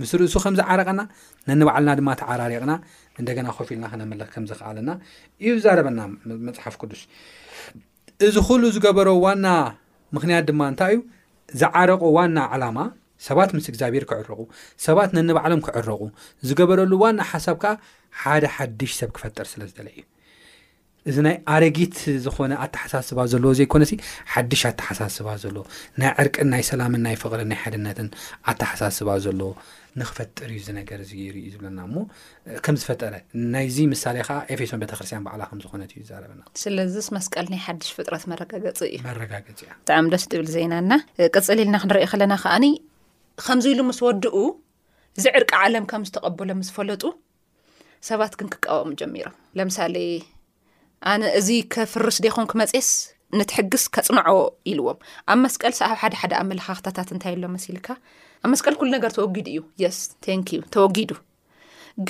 ምስሪእሱ 0.00 0.34
ከምዝዓረቐና 0.42 1.00
ነኒ 1.48 1.60
ባዕልና 1.68 1.90
ድማ 1.98 2.10
ተዓራሪቕና 2.20 2.72
እንደገና 3.20 3.48
ከፍ 3.56 3.68
ኢልና 3.74 3.86
ክነመለኽ 3.92 4.28
ከምዚ 4.34 4.50
ክዓ 4.58 4.66
ኣለና 4.72 4.90
እዩ 5.46 5.52
ዛረበና 5.64 6.00
መፅሓፍ 6.46 6.74
ቅዱስ 6.82 7.02
እዚ 8.26 8.34
ኩሉ 8.48 8.62
ዝገበሮ 8.76 9.08
ዋና 9.24 9.46
ምክንያት 10.16 10.44
ድማ 10.50 10.60
እንታይ 10.72 10.92
እዩ 10.96 11.00
ዝዓረቆ 11.60 12.02
ዋና 12.16 12.38
ዓላማ 12.54 12.78
ሰባት 13.26 13.50
ምስ 13.56 13.66
እግዚኣብሄር 13.72 14.04
ክዕረቁ 14.10 14.40
ሰባት 14.86 15.10
ነንባዕሎም 15.16 15.62
ክዕረቁ 15.66 16.02
ዝገበረሉ 16.48 16.92
ዋና 17.04 17.20
ሓሳብካ 17.32 17.64
ሓደ 18.20 18.44
ሓድሽ 18.56 18.92
ሰብ 19.00 19.10
ክፈጠር 19.16 19.46
ስለ 19.52 19.62
ዝደለ 19.70 19.88
እዩ 19.94 20.04
እዚ 21.08 21.16
ናይ 21.26 21.36
ኣረጊት 21.52 21.96
ዝኾነ 22.24 22.52
ኣተሓሳስባ 22.64 23.18
ዘለዎ 23.32 23.50
ዘይኮነሲ 23.58 23.92
ሓድሽ 24.32 24.62
ኣተሓሳስባ 24.70 25.28
ዘለዎ 25.42 25.62
ናይ 26.00 26.10
ዕርቅን 26.22 26.48
ናይ 26.52 26.62
ሰላምን 26.70 27.00
ናይ 27.06 27.14
ፍቅርን 27.22 27.48
ናይ 27.52 27.58
ሓድነትን 27.62 28.08
ኣተሓሳስባ 28.50 29.08
ዘለዎ 29.24 29.48
ንክፈጥር 30.00 30.48
ዩ 30.54 30.58
ዝነገር 30.66 31.00
ዝሩ 31.10 31.36
ዝብለና 31.52 31.78
እሞ 31.88 31.94
ከም 32.64 32.76
ዝፈጠረ 32.80 33.14
ናይዚ 33.54 33.76
ምሳሌ 33.94 34.16
ከዓ 34.28 34.36
ኤፌሶን 34.54 34.80
ቤተክርስትያን 34.82 35.24
በዕላ 35.28 35.42
ከምዝኮነት 35.52 35.90
እዩ 35.94 36.02
ዝዛረበና 36.08 36.42
ስለዚ 36.64 36.94
ስመስቀል 37.08 37.46
ናይ 37.54 37.60
ሓድሽ 37.66 37.88
ፍጥረት 37.98 38.24
መረጋገፂ 38.32 38.78
እዩ 38.90 39.00
መረጋገፂ 39.08 39.56
እያ 39.66 39.72
ብጣዕሚ 39.84 40.06
ደስ 40.14 40.26
ድብል 40.34 40.48
ዘናና 40.56 40.92
ቅፅሊ 41.36 41.58
ልና 41.68 41.76
ክንርአኢ 41.84 42.08
ከለና 42.12 42.36
ከዓኒ 42.44 42.66
ከምዚኢሉ 43.46 43.80
ምስ 43.90 44.00
ወድኡ 44.08 44.36
እዚ 45.20 45.26
ዕርቂ 45.40 45.50
ዓለም 45.64 45.86
ከም 45.92 46.04
ዝተቐበሎ 46.10 46.50
ምስፈለጡ 46.62 47.02
ሰባት 48.10 48.34
ክን 48.40 48.48
ክቀወሙ 48.54 48.90
ጀሚሮም 49.00 49.34
ለምሳሌ 49.60 49.96
ኣነእዚ 51.12 51.48
ክፍርስ 51.74 52.16
ደኹንኩ 52.24 52.52
መፅስ 52.60 52.88
ንትሕግስ 53.38 53.84
ከፅንዖ 53.94 54.28
ኢልዎም 54.70 54.98
ኣብ 55.32 55.38
መስቀል 55.44 55.72
ሰኣብ 55.78 55.98
ሓደ 56.02 56.14
ሓደ 56.20 56.32
ኣመላኻኽታታት 56.42 57.08
እንታይ 57.14 57.34
ኣሎ 57.36 57.44
መሲ 57.54 57.64
ልካ 57.76 57.86
ኣብ 58.44 58.48
መስቀል 58.54 58.74
ኩሉ 58.80 58.88
ነገር 58.96 59.10
ተወጊዱ 59.18 59.46
እዩ 59.52 59.60
የስ 59.82 59.98
ቴንክ 60.26 60.48
ዩ 60.56 60.60
ተወጊዱ 60.76 61.10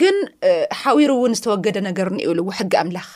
ግን 0.01 0.17
ሓዊሩ 0.83 1.11
እውን 1.21 1.35
ዝተወገደ 1.39 1.79
ነገር 1.89 2.09
ንይብልዎ 2.19 2.47
ሕጊ 2.59 2.73
ኣምላኽ 2.83 3.09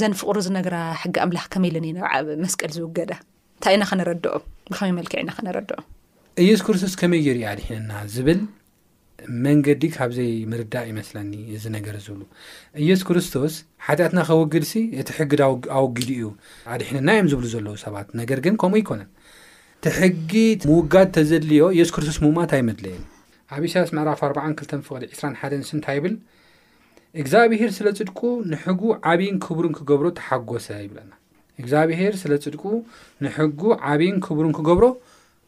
ዘንፍቕሪ 0.00 0.38
ዝነገራ 0.46 0.76
ሕጊ 1.02 1.16
ኣምላኽ 1.24 1.44
ከመይ 1.54 1.70
ኢለኒናብዓ 1.72 2.12
መስቀል 2.44 2.70
ዝውገዳ 2.76 3.12
እንታይ 3.56 3.74
ኢና 3.78 3.84
ኸነረድኦም 3.92 4.44
ብከመይ 4.72 4.94
መልክዕ 4.98 5.18
ኢና 5.24 5.30
ኸነረድኦም 5.38 5.86
ኢየሱ 6.44 6.62
ክርስቶስከመይ 6.68 7.22
የር 7.28 7.38
ድሒናዝብል 7.60 8.40
መንገዲ 9.46 9.82
ካብዘይ 9.96 10.32
ምርዳእ 10.50 10.86
ይመስለኒ 10.90 11.32
እዚ 11.56 11.64
ነገር 11.76 11.94
ዝብሉ 12.06 12.22
ኢየሱ 12.84 13.02
ክርስቶስ 13.08 13.54
ሓጢኣትና 13.86 14.20
ከወጊድ 14.28 14.64
ሲ 14.70 14.74
እቲ 15.00 15.08
ሕግድ 15.18 15.40
ኣውጊድ 15.78 16.10
እዩ 16.16 16.24
ኣድሕንና 16.74 17.08
እዮም 17.16 17.30
ዝብሉ 17.32 17.46
ዘለዉ 17.54 17.74
ሰባት 17.84 18.08
ነገር 18.20 18.38
ግን 18.46 18.56
ከምኡ 18.62 18.78
ኣይኮነን 18.80 19.10
ትሕጊ 19.86 20.32
ምውጋድ 20.70 21.08
ተዘድልዮ 21.16 21.64
ኢየሱ 21.78 21.90
ክርስቶስ 21.96 22.18
ሙማት 22.26 22.52
ኣይመድለየ 22.58 22.96
ኣብ 23.56 23.62
ኢሳያስ 23.70 23.90
ምዕራፍ 23.96 24.20
42 24.30 24.74
ፍ 24.86 24.98
21 24.98 25.58
ስእንታይ 25.70 25.96
ይብል 26.00 26.14
እግዚኣብሄር 27.22 27.70
ስለ 27.78 27.86
ፅድቁ 27.98 28.20
ንሕጉ 28.52 28.82
ዓብይን 29.10 29.36
ክቡርን 29.44 29.74
ክገብሮ 29.80 30.06
ተሓጎሰ 30.20 30.66
ይብለና 30.86 31.12
እግዚኣብሄር 31.62 32.14
ስለ 32.22 32.32
ፅድቁ 32.44 32.62
ንሕጉ 33.26 33.60
ዓብይን 33.92 34.16
ክቡርን 34.24 34.54
ክገብሮ 34.58 34.86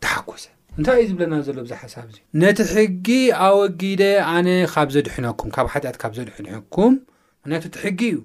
ተሓጐሰ 0.04 0.44
እንታይ 0.80 0.96
እዩ 1.00 1.04
ዝብለና 1.10 1.34
ዘሎ 1.46 1.58
ብዙ 1.66 1.72
ሓሳብ 1.82 2.04
እዚ 2.12 2.16
ነቲ 2.40 2.58
ሕጊ 2.72 3.06
ኣወጊደ 3.44 4.02
ኣነ 4.32 4.48
ካብ 4.72 4.88
ዘድሕነኩም 4.94 5.48
ካብ 5.54 5.66
ሓጢኣት 5.72 5.96
ካብ 6.02 6.12
ዘድኩም 6.18 6.94
ምክንያቱ 7.42 7.64
ትሕጊ 7.76 8.00
እዩ 8.14 8.18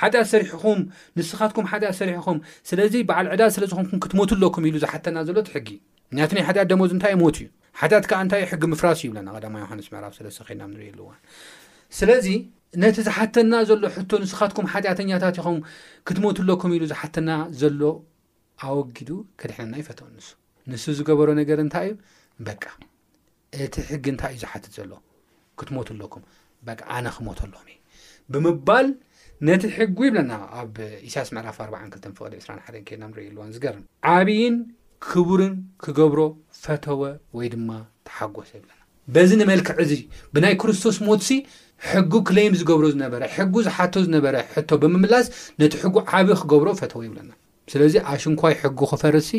ሓጢኣት 0.00 0.28
ሰሪሕኹም 0.34 0.78
ንስኻትኩም 1.18 1.66
ሓ 1.72 1.80
ሪሕኹም 2.10 2.38
ስለዚ 2.70 2.94
በዓል 3.08 3.26
ዕዳል 3.34 3.50
ስለዝምኩ 3.56 3.90
ክትሞትለኩም 4.04 4.64
ዝሓተና 4.84 5.16
ዘሎትሕጊ 5.30 5.68
ምክያቱ 6.12 6.30
ሓኣት 6.48 6.58
ደመዝ 6.74 6.90
እታ 6.98 7.04
ሞት 7.24 7.36
እዩ 7.42 7.48
ሓኣት 7.82 8.08
ዓ 8.20 8.22
ንታ 8.28 8.34
ሕጊ 8.52 8.62
ምፍራስ 8.72 8.98
ዩይብለና 9.06 9.28
ዮሃንስ 9.64 9.86
ዕለናዋ 9.90 11.12
ስለዚ 12.00 12.26
ነቲ 12.82 12.96
ዝሓተና 13.10 13.52
ዘሎ 13.70 13.82
ንስኻትኩም 14.24 14.66
ሓጢኣተኛታት 14.72 15.36
ኹም 15.46 15.58
ክትሞት 16.06 16.38
ለኩም 16.48 16.70
ኢሉ 16.78 16.84
ዝሓተና 16.94 17.28
ዘሎ 17.62 17.80
ኣወጊዱ 18.66 19.10
ክድሕነና 19.42 19.74
ይፈትንሱ 19.84 20.26
ንሱ 20.72 20.84
ዝገበሮ 20.98 21.28
ነገር 21.40 21.58
እንታይ 21.64 21.86
እዩ 21.88 21.94
በቃ 22.46 22.64
እቲ 23.64 23.74
ሕጊ 23.90 24.04
እንታይ 24.12 24.32
እዩ 24.34 24.38
ዝሓትት 24.44 24.72
ዘሎ 24.78 24.92
ክትሞት 25.60 25.88
ኣለኩም 25.94 26.22
በ 26.66 26.76
ኣነ 26.96 27.06
ክሞት 27.16 27.40
ኣሎም 27.44 27.68
እ 27.72 27.76
ብምባል 28.32 28.86
ነቲ 29.48 29.62
ሕጉ 29.76 29.96
ይብለና 30.08 30.32
ኣብ 30.60 30.74
ኢስያስ 31.08 31.28
መዕራፍ 31.36 31.56
42 31.66 32.08
ፍቅ 32.16 32.24
21 32.30 32.80
ኬና 32.88 33.02
ንርዩኣሎዎን 33.10 33.52
ዝገርም 33.56 33.84
ዓብይን 34.14 34.56
ክቡርን 35.08 35.54
ክገብሮ 35.84 36.20
ፈተወ 36.64 37.00
ወይ 37.38 37.48
ድማ 37.54 37.70
ተሓጎሰ 38.08 38.50
ይብለና 38.58 38.80
በዚ 39.14 39.30
ንመልክዕእዚ 39.40 39.92
ብናይ 40.34 40.54
ክርስቶስ 40.62 40.96
ሞትሲ 41.08 41.30
ሕጉ 41.90 42.12
ክሌይም 42.28 42.54
ዝገብሮ 42.60 42.86
ዝነበረ 42.94 43.22
ሕጉ 43.36 43.54
ዝሓቶ 43.66 43.94
ዝነበረ 44.06 44.36
ሕቶ 44.52 44.70
ብምምላስ 44.82 45.26
ነቲ 45.60 45.72
ሕጉ 45.82 45.94
ዓብዪ 46.18 46.32
ክገብሮ 46.42 46.68
ፈተወ 46.80 47.00
ይብለና 47.06 47.30
ስለዚ 47.72 47.94
ኣሽንኳይ 48.14 48.54
ሕጉ 48.62 48.80
ክፈርሲ 48.92 49.30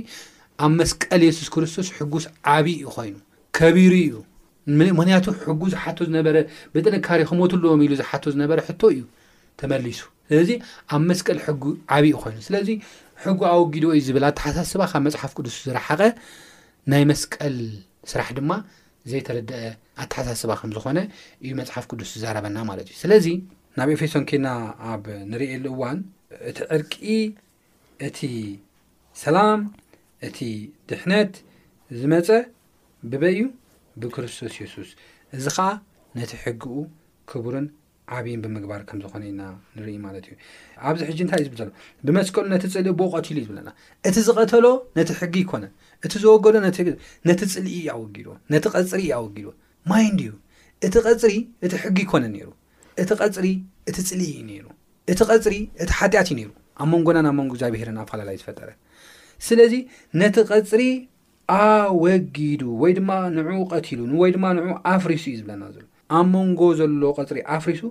ኣብ 0.65 0.71
መስቀል 0.79 1.21
የሱስ 1.27 1.49
ክርስቶስ 1.53 1.87
ሕጉስ 1.97 2.25
ዓብይ 2.53 2.75
ዩ 2.83 2.93
ኮይኑ 2.95 3.15
ከቢሩ 3.57 3.93
እዩ 4.05 4.13
ምክንያቱ 4.99 5.25
ሕጉ 5.43 5.61
ዝሓቶ 5.73 5.97
ዝነበረ 6.07 6.35
ብጥንካሪ 6.73 7.19
ክሞት 7.29 7.51
ለዎም 7.63 7.81
ኢሉ 7.85 7.93
ዝሓቶ 8.01 8.23
ዝነበረ 8.35 8.59
ሕቶ 8.67 8.81
እዩ 8.93 9.01
ተመሊሱ 9.59 10.01
ስለዚ 10.29 10.49
ኣብ 10.95 11.01
መስቀል 11.11 11.37
ሕጉ 11.45 11.63
ዓብ 11.97 12.05
ኮይኑ 12.23 12.37
ስለዚ 12.47 12.69
ሕጉ 13.23 13.39
ኣወጊድ 13.51 13.85
እዩ 13.97 14.01
ዝብል 14.07 14.25
ኣተሓሳስባ 14.31 14.81
ካብ 14.91 15.01
መፅሓፍ 15.07 15.31
ቅዱስ 15.37 15.55
ዝረሓቐ 15.67 16.01
ናይ 16.91 17.03
መስቀል 17.11 17.57
ስራሕ 18.11 18.27
ድማ 18.39 18.51
ዘይተረድአ 19.11 19.59
ኣተሓሳስባ 20.03 20.51
ከም 20.59 20.71
ዝኾነ 20.75 20.99
እዩ 21.45 21.51
መፅሓፍ 21.61 21.85
ቅዱስ 21.91 22.09
ዝዛረበና 22.17 22.57
ማለት 22.69 22.87
እዩ 22.91 22.97
ስለዚ 23.05 23.25
ናብ 23.79 23.89
ኤፌሶን 23.95 24.23
ኬና 24.29 24.47
ኣብ 24.91 25.05
ንርኤ 25.31 25.51
ንእዋን 25.63 25.97
እቲ 26.49 26.57
ዕርቂ 26.75 26.93
እቲ 28.07 28.19
ሰላም 29.23 29.59
እቲ 30.25 30.37
ድሕነት 30.89 31.33
ዝመፀ 31.99 32.29
ብበይ 33.11 33.33
እዩ 33.35 33.41
ብክርስቶስ 34.01 34.53
የሱስ 34.61 34.89
እዚ 35.37 35.45
ከዓ 35.57 35.67
ነቲ 36.19 36.31
ሕጊኡ 36.43 36.73
ክቡርን 37.29 37.67
ዓብይን 38.17 38.41
ብምግባር 38.43 38.81
ከምዝኾነ 38.89 39.23
ኢና 39.31 39.41
ንርኢ 39.77 39.95
ማለት 40.05 40.25
እዩ 40.29 40.35
ኣብዚ 40.89 40.99
ሕጂ 41.09 41.19
እንታይ 41.25 41.41
እ 41.45 41.47
ዝብሎ 41.59 41.69
ብመስቀኑ 42.07 42.45
ነቲ 42.53 42.63
ፅልኢ 42.73 42.93
ብቀትሉ 43.01 43.35
እ 43.41 43.43
ዝብለና 43.47 43.69
እቲ 44.09 44.15
ዝቐተሎ 44.27 44.65
ነቲ 44.97 45.09
ሕጊ 45.21 45.35
ይኮነ 45.43 45.65
እቲ 46.05 46.13
ዝወገዶ 46.23 46.55
ነቲ 47.29 47.39
ፅልኢ 47.53 47.75
ወጊ 48.01 48.15
ነቲ 48.53 48.63
ቀፅሪ 48.75 49.01
እዩኣወጊድዎ 49.09 49.51
ማይ 49.91 50.05
ንድዩ 50.15 50.31
እቲ 50.87 50.95
ቐፅሪ 51.07 51.33
እቲ 51.65 51.73
ሕጊ 51.83 51.97
ይኮነ 52.05 52.23
ነይሩ 52.35 52.49
እቲ 53.03 53.09
ቐፅሪ 53.23 53.47
እቲ 53.89 53.95
ፅልኢ 54.09 54.29
እዩ 54.33 54.39
ነይሩ 54.51 54.65
እቲ 55.11 55.19
ቐፅሪ 55.33 55.53
እቲ 55.83 55.89
ሓጢኣት 55.99 56.29
እዩ 56.31 56.35
ነይሩ 56.39 56.49
ኣብ 56.81 56.87
መንጎና 56.93 57.17
ናብ 57.27 57.35
መንጎ 57.39 57.51
እግዚኣብሄርን 57.57 57.97
ኣብ 58.01 58.07
ፈላላዩ 58.13 58.35
ዝፈጠረ 58.41 58.69
ስለዚ 59.45 59.73
ነቲ 60.19 60.35
ቐፅሪ 60.51 60.83
ኣወጊዱ 61.55 62.61
ወይ 62.81 62.91
ድማ 62.97 63.11
ንዑ 63.35 63.49
ቀትሉ 63.71 63.99
ወይ 64.21 64.31
ድማ 64.35 64.45
ንዑ 64.57 64.63
ኣፍሪሱ 64.93 65.23
እዩ 65.31 65.35
ዝብለና 65.39 65.63
ዘሎ 65.75 65.83
ኣብ 66.17 66.25
መንጎ 66.33 66.61
ዘሎ 66.79 67.01
ቀፅሪ 67.19 67.39
ኣፍሪሱ 67.57 67.83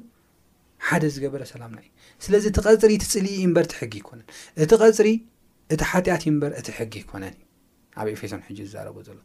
ሓደ 0.88 1.02
ዝገበረ 1.14 1.42
ሰላምና 1.52 1.78
እዩ 1.84 1.90
ስለዚ 2.24 2.44
እቲ 2.50 2.58
ቐፅሪ 2.66 2.92
ትፅል 3.02 3.26
ምበር 3.50 3.64
እት 3.68 3.74
ሕጊ 3.80 3.94
ይኮነን 4.02 4.26
እቲ 4.64 4.70
ቐፅሪ 4.82 5.08
እቲ 5.74 5.80
ሓጢኣት 5.90 6.22
ምበር 6.36 6.50
እቲ 6.60 6.68
ሕጊ 6.78 6.92
ይኮነን 7.04 7.36
እዩ 7.38 7.42
ኣብ 8.00 8.06
ኤፌሶን 8.14 8.42
ሕጂ 8.46 8.58
ዝዛረቡ 8.68 8.96
ዘሎ 9.08 9.18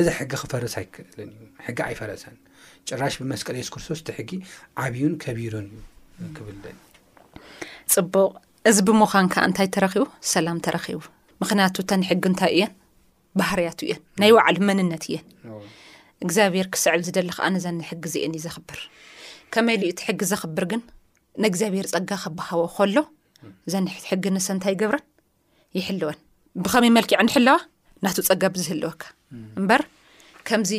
እዚ 0.00 0.06
ሕጊ 0.18 0.30
ክፈርስ 0.42 0.74
ኣይክልን 0.80 1.30
እዩ 1.40 1.44
ሕጊ 1.66 1.78
ኣይፈረሰን 1.88 2.36
ጭራሽ 2.90 3.14
ብመስቀሌስክርሶቶስ 3.22 4.00
ቲ 4.06 4.10
ሕጊ 4.20 4.30
ዓብዩን 4.84 5.14
ከቢሩን 5.24 5.66
እዩ 6.18 6.28
ክብልደ 6.38 6.64
ፅቡቕ 7.94 8.32
እዚ 8.70 8.76
ብምዃን 8.88 9.26
ከዓ 9.34 9.42
እንታይ 9.50 9.68
ተረኪቡ 9.76 10.04
ሰላም 10.34 10.58
ተረኪቡ 10.68 11.00
ምክንያቱ 11.42 11.74
እንተ 11.82 11.90
ንሕጊ 12.02 12.22
እንታይ 12.30 12.50
እየን 12.56 12.72
ባህርያቱ 13.40 13.78
እየን 13.86 14.00
ናይ 14.22 14.30
ባዕሉ 14.36 14.56
መንነት 14.68 15.04
እየን 15.08 15.24
እግዚኣብሔር 16.24 16.66
ክስዕብ 16.74 17.00
ዝደሊ 17.06 17.26
ካኣነዘኒሕጊ 17.38 18.02
ዚአን 18.12 18.32
እዩ 18.36 18.40
ዘኽብር 18.46 18.78
ከመይሉ 19.54 19.82
እቲ 19.92 19.98
ሕጊ 20.08 20.20
ዘኽብር 20.32 20.64
ግን 20.72 20.82
ንእግዚኣብሄር 21.44 21.86
ፀጋ 21.94 22.10
ክበሃቦ 22.24 22.60
ከሎ 22.76 22.96
እዘኒ 23.68 23.86
ሕጊ 24.10 24.24
ንሰ 24.34 24.46
እንታይ 24.56 24.74
ገብረን 24.82 25.04
ይሕልወን 25.78 26.18
ብኸመይ 26.64 26.90
መልክዕ 26.96 27.18
ንሕለዋ 27.28 27.56
ናት 28.04 28.18
ፀጋ 28.28 28.42
ብዝህልወካ 28.54 29.02
እምበር 29.58 29.82
ከምዚ 30.48 30.70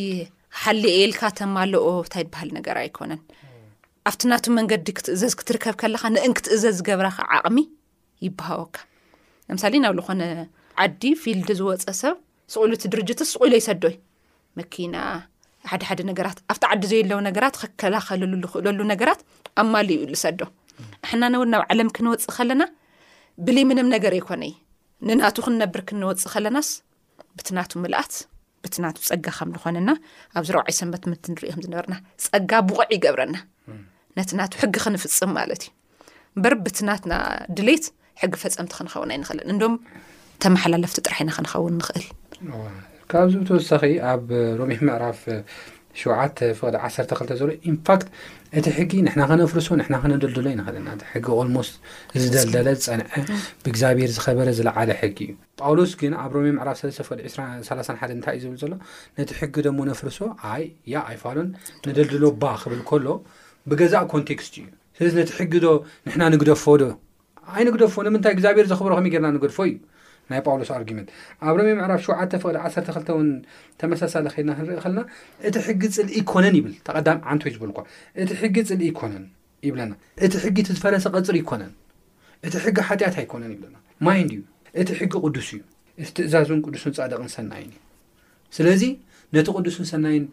ሓሊኤልካማኦ 0.63 1.85
ንታይሃልነኣይኮኣብቲ 2.07 4.19
ና 4.31 4.33
መንገዲ 4.57 4.87
ክትእዘዝ 4.97 5.33
ክትርከብካ 5.39 5.81
ንንክትእዘዝ 6.15 6.75
ዝገብ 6.79 7.01
ዓቕሚ 7.37 7.57
ይበሃወካ 8.25 8.75
ንምሳሌ 9.49 9.73
ናብ 9.85 9.93
ዝኾነ 10.01 10.21
ዓዲ 10.83 11.01
ፊልድ 11.23 11.49
ዝወፀ 11.59 11.85
ሰብ 12.01 12.15
ስቁሉ 12.53 12.71
እቲ 12.77 12.83
ድርጅትስ 12.93 13.29
ስቁኢሎ 13.33 13.53
ይሰዶይ 13.61 13.95
መኪና 14.59 14.95
ሓደሓደ 15.71 15.99
ነገት 16.09 16.37
ኣብቲ 16.53 16.63
ዓዲ 16.73 16.83
ዘይለውነገት 16.91 17.55
ከላኸሉ 17.81 18.21
ዝኽእለሉ 18.41 18.79
ነገራት 18.93 19.21
ኣብ 19.61 19.67
ማል 19.73 19.87
ዩ 19.95 19.99
ሉሰዶ 20.11 20.39
ኣሕናነው 21.05 21.41
ናብ 21.51 21.63
ዓለም 21.73 21.89
ክንወፅእ 21.97 22.33
ከለና 22.37 22.63
ብልይ 23.47 23.65
ምንም 23.71 23.87
ነገር 23.95 24.13
ኣይኮነ 24.19 24.43
ይ 24.49 24.53
ንናቱ 25.07 25.35
ክንነብር 25.47 25.81
ክንወፅእ 25.89 26.31
ከለናስ 26.33 26.69
ብትናቱ 27.37 27.71
ምልኣት 27.83 28.13
ብትናቱ 28.65 28.95
ፀጋ 29.09 29.25
ከምዝኾነና 29.37 29.89
ኣብዝ 30.39 30.49
ረባዓይ 30.55 30.75
ሰንት 30.79 31.03
ምት 31.11 31.25
ንሪእም 31.33 31.59
ዝነበርና 31.65 31.95
ፀጋ 32.25 32.51
ብቕዕ 32.69 32.87
ይገብረና 32.95 33.35
ነቲ 34.17 34.29
ናቱ 34.39 34.53
ሕጊ 34.61 34.75
ክንፍፅም 34.85 35.31
ማለት 35.39 35.63
እዩ 35.65 35.71
እበር 36.37 36.53
ብትናትና 36.65 37.13
ድሌት 37.57 37.85
ሕጊ 38.23 38.33
ፈፀምቲ 38.43 38.71
ክንኸውን 38.79 39.13
ይንኽእልን 39.15 39.47
እንዶም 39.53 39.73
ተመሓላለፍቲ 40.43 40.97
ጥራሕ 41.05 41.19
ኢና 41.23 41.31
ክንኸውን 41.37 41.73
ንኽእል 41.81 42.05
ካብዚ 43.11 43.33
ተወሳኺ 43.49 43.83
ኣብ 44.11 44.27
ሮሜ 44.59 44.71
ምዕራፍ 44.87 45.19
7 45.99 46.39
ፍቅ 46.59 46.71
12 46.85 47.29
ዘሎ 47.39 47.49
ኢንፋክት 47.71 48.07
እቲ 48.59 48.65
ሕጊ 48.77 48.91
ንሕና 49.05 49.21
ኸነፍርሶ 49.29 49.67
ንና 49.79 49.93
ክነደልድሎ 50.03 50.45
ኣይንኽእልና 50.51 50.89
ሕጊ 51.11 51.25
ኦልሞስ 51.41 51.69
ዝደልደለ 52.23 52.67
ዝፀንዐ 52.83 53.07
ብእግዚኣብሔር 53.65 54.09
ዝኸበረ 54.17 54.49
ዝለዓለ 54.57 54.89
ሕጊ 55.01 55.17
እዩ 55.29 55.33
ጳውሎስ 55.61 55.91
ግን 56.01 56.13
ኣብ 56.23 56.31
ሮሜ 56.37 56.47
ምዕራፍ 56.57 56.81
ቅዲ 57.09 57.21
ሓ 58.01 58.11
እንታይ 58.17 58.35
እዩ 58.39 58.43
ዝብል 58.49 58.59
ዘሎ 58.63 58.73
ነቲ 59.19 59.31
ሕጊ 59.41 59.55
ዶሞነፍርሶ 59.67 60.19
ኣይ 60.53 60.65
ያ 60.95 61.05
ኣይፋሎን 61.11 61.49
ነደልድሎ 61.87 62.23
ባ 62.43 62.53
ክብል 62.63 62.81
ከሎ 62.91 63.07
ብገዛ 63.71 63.95
ኮንቴክስቲ 64.15 64.55
እዩ 64.99 65.07
ስለዚ 65.07 65.15
ነቲ 65.23 65.31
ሕጊዶ 65.41 65.65
ንና 66.11 66.21
ንግደፎ 66.35 66.65
ዶ 66.83 66.85
ዓይንግደፎ 67.53 67.95
ንምንታይ 68.05 68.31
እግዚኣብሔር 68.35 68.65
ዘኽብሮ 68.71 68.91
ከመይ 68.97 69.11
ጌርና 69.13 69.27
ንገድፎ 69.35 69.57
እዩ 69.69 69.73
ናይ 70.31 70.39
ጳውሎስ 70.45 70.69
ኣርጊመት 70.75 71.07
ኣብ 71.47 71.55
ሎም 71.59 71.67
ምዕራፍ 71.79 72.01
ሸ 72.05 72.13
ፍቅዲ 72.43 72.55
12ተውን 72.77 73.27
ተመሳሳለ 73.81 74.25
ከድና 74.33 74.51
ክንርኢ 74.57 74.77
ከለና 74.85 75.01
እቲ 75.47 75.55
ሕጊ 75.67 75.81
ፅልኢ 75.97 76.13
ይኮነን 76.21 76.55
ይብል 76.59 76.73
ተቐዳሚ 76.87 77.17
ዓንቶ 77.31 77.43
ዝበልኳ 77.55 77.79
እቲ 78.23 78.29
ሕጊ 78.41 78.55
ፅልኢ 78.69 78.87
ይኮነን 78.91 79.25
ይብለና 79.67 79.91
እቲ 80.27 80.33
ሕጊ 80.45 80.57
ትዝፈረሰ 80.69 81.05
ቐፅር 81.15 81.37
ይኮነን 81.41 81.71
እቲ 82.47 82.53
ሕጊ 82.65 82.77
ሓጢኣት 82.89 83.17
ኣይኮነን 83.23 83.51
ይብለና 83.55 83.75
ማይንድ 84.07 84.31
እዩ 84.37 84.41
እቲ 84.83 84.89
ሕጊ 85.01 85.11
ቅዱስ 85.27 85.49
እዩ 85.57 85.61
እቲ 86.01 86.07
ትእዛዝን 86.17 86.59
ቅዱስን 86.65 86.93
ፃደቕን 86.99 87.29
ሰናይን 87.35 87.69
እዩ 87.75 87.79
ስለዚ 88.57 88.83
ነቲ 89.35 89.47
ቅዱስን 89.57 89.85
ሰናይን 89.93 90.25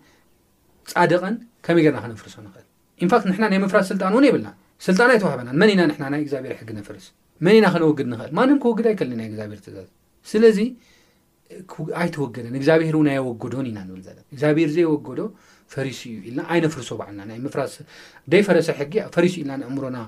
ፃድቐን 0.94 1.36
ከመይ 1.66 1.82
ጌርና 1.86 1.98
ክነፍርሶ 2.06 2.36
ንኽእል 2.46 2.66
ንፋክት 3.06 3.26
ንሕና 3.30 3.44
ናይ 3.52 3.58
መፍራት 3.66 3.86
ስልጣን 3.92 4.12
እውን 4.14 4.24
የብልና 4.30 4.48
ስልጣና 4.86 5.10
ኣይተዋህበና 5.14 5.50
መን 5.60 5.70
ኢና 5.72 5.82
ና 6.02 6.06
ናይ 6.12 6.20
እግዚኣብሔር 6.24 6.54
ሕጊ 6.60 6.70
ነፍርስ 6.78 7.04
መን 7.46 7.56
ኢና 7.58 7.66
ክነወግድ 7.74 8.06
ንክእል 8.12 8.30
ማንም 8.38 8.56
ክወግድ 8.62 8.86
ኣይከልኒናይ 8.90 9.28
ግዚብሔር 9.34 9.58
ዝ 9.64 9.84
ስለዚ 10.30 10.58
ኣይተወገደን 12.02 12.54
እግዚኣብሔር 12.60 12.96
ናየ 13.08 13.18
ወጎዶን 13.28 13.66
ኢና 13.70 13.78
ብልዘ 13.96 14.08
እግዚኣብሔር 14.34 14.70
ዘየወገዶ 14.76 15.20
ፈሪሲ 15.74 16.00
ዩ 16.14 16.16
ኢልና 16.28 16.40
ይነ 16.58 16.66
ፍርሶ 16.74 16.88
በዓልናፍ 17.00 17.54
ደይፈረሰ 18.32 18.68
ሕጊፈሪሲ 18.80 19.34
ኢልና 19.42 19.54
ንእምሮና 19.62 19.98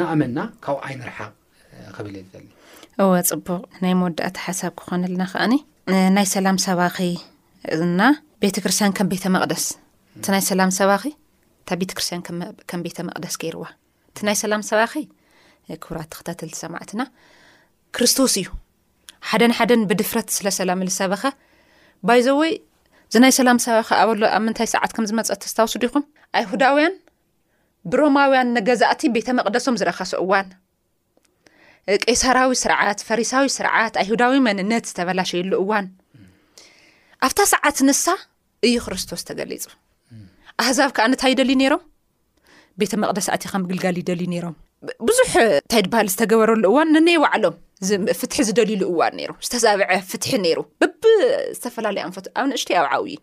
ናኣመና 0.00 0.38
ካብኡ 0.66 0.78
ዓይነርሓቅ 0.88 1.32
ብል 2.08 2.14
እወ 3.04 3.10
ፅቡቅ 3.30 3.62
ናይ 3.84 3.94
መወዳእቲ 4.02 4.36
ሓሳብ 4.46 4.74
ክኾነ 4.80 5.02
ለና 5.12 5.24
ከዓኒ 5.32 5.54
ናይ 6.18 6.26
ሰላም 6.34 6.58
ሰባኺ 6.66 6.96
ና 7.98 8.02
ቤተ 8.44 8.56
ክርስትያን 8.64 8.94
ከም 9.00 9.08
ቤተ 9.14 9.24
መቅደስ 9.36 9.64
እቲ 10.18 10.26
ናይ 10.36 10.44
ሰላም 10.50 10.70
ሰባኺ 10.80 11.02
እታ 11.62 11.70
ቤተክርስትያን 11.82 12.22
ከም 12.70 12.80
ቤተ 12.86 12.98
መቅደስ 13.08 13.36
ገይርዋ 13.42 13.66
ቲ 14.18 14.22
ናይ 14.26 14.36
ሰላም 14.44 14.62
ሰባኺ 14.68 14.92
ክቡራት 15.82 16.08
ተክተተልቲ 16.12 16.54
ሰማዕትና 16.64 17.02
ክርስቶስ 17.94 18.34
እዩ 18.40 18.48
ሓደን 19.28 19.52
ሓደን 19.58 19.82
ብድፍረት 19.90 20.28
ስለሰላምሉ 20.36 20.88
ሰበኸ 21.00 21.22
ባይ 22.08 22.20
ዘወይ 22.26 22.52
ዝናይ 23.14 23.32
ሰላም 23.40 23.58
ሰባኺ 23.66 23.88
ኣበሎ 24.02 24.22
ኣብ 24.36 24.42
ምንታይ 24.46 24.68
ሰዓት 24.74 24.90
ከም 24.96 25.06
ዝመፀቲ 25.10 25.42
ዝታውስዱ 25.50 25.82
ኢኹም 25.88 26.04
ኣይሁዳውያን 26.40 26.94
ብሮማውያን 27.92 28.48
ንገዛእቲ 28.56 29.02
ቤተ 29.16 29.28
መቕደሶም 29.38 29.78
ዝረኸሱ 29.80 30.12
እዋን 30.24 30.48
ቄሳራዊ 32.04 32.52
ስርዓት 32.62 33.00
ፈሪሳዊ 33.08 33.48
ስርዓት 33.58 33.94
ኣይሁዳዊ 34.02 34.34
መንነት 34.46 34.86
ዝተበላሸዩሉ 34.90 35.52
እዋን 35.64 35.88
ኣብታ 37.28 37.40
ሰዓት 37.54 37.76
ንሳ 37.88 38.06
እዩ 38.68 38.76
ክርስቶስ 38.86 39.22
ተገሊፁ 39.28 39.66
ኣህዛብ 40.64 40.90
ከዓ 40.96 41.06
ንታይ 41.12 41.32
ደልዩ 41.38 41.56
ነይሮም 41.60 41.82
ቤተ 42.80 42.94
መቅደስ 43.02 43.26
ኣትካ 43.34 43.52
ምግልጋሊ 43.60 43.96
ይደልዩ 44.02 44.26
ነይሮም 44.32 44.54
ብዙሕ 45.08 45.30
እንታይ 45.60 45.82
ድበሃል 45.84 46.08
ዝተገበረሉ 46.12 46.62
እዋን 46.70 46.88
ነነይ 46.94 47.16
ባዕሎም 47.22 47.54
ፍትሒ 48.20 48.38
ዝደልሉ 48.48 48.82
እዋን 48.92 49.14
ነይሩ 49.18 49.30
ዝተዘብዐ 49.46 49.88
ፍትሒ 50.10 50.32
ነይሩ 50.44 50.58
በቢ 50.80 51.02
ዝተፈላለዩ 51.56 52.02
ኣንፈት 52.08 52.26
ኣብ 52.40 52.44
ንእሽት 52.50 52.70
ኣብ 52.80 52.86
ዓብዩ 52.96 53.14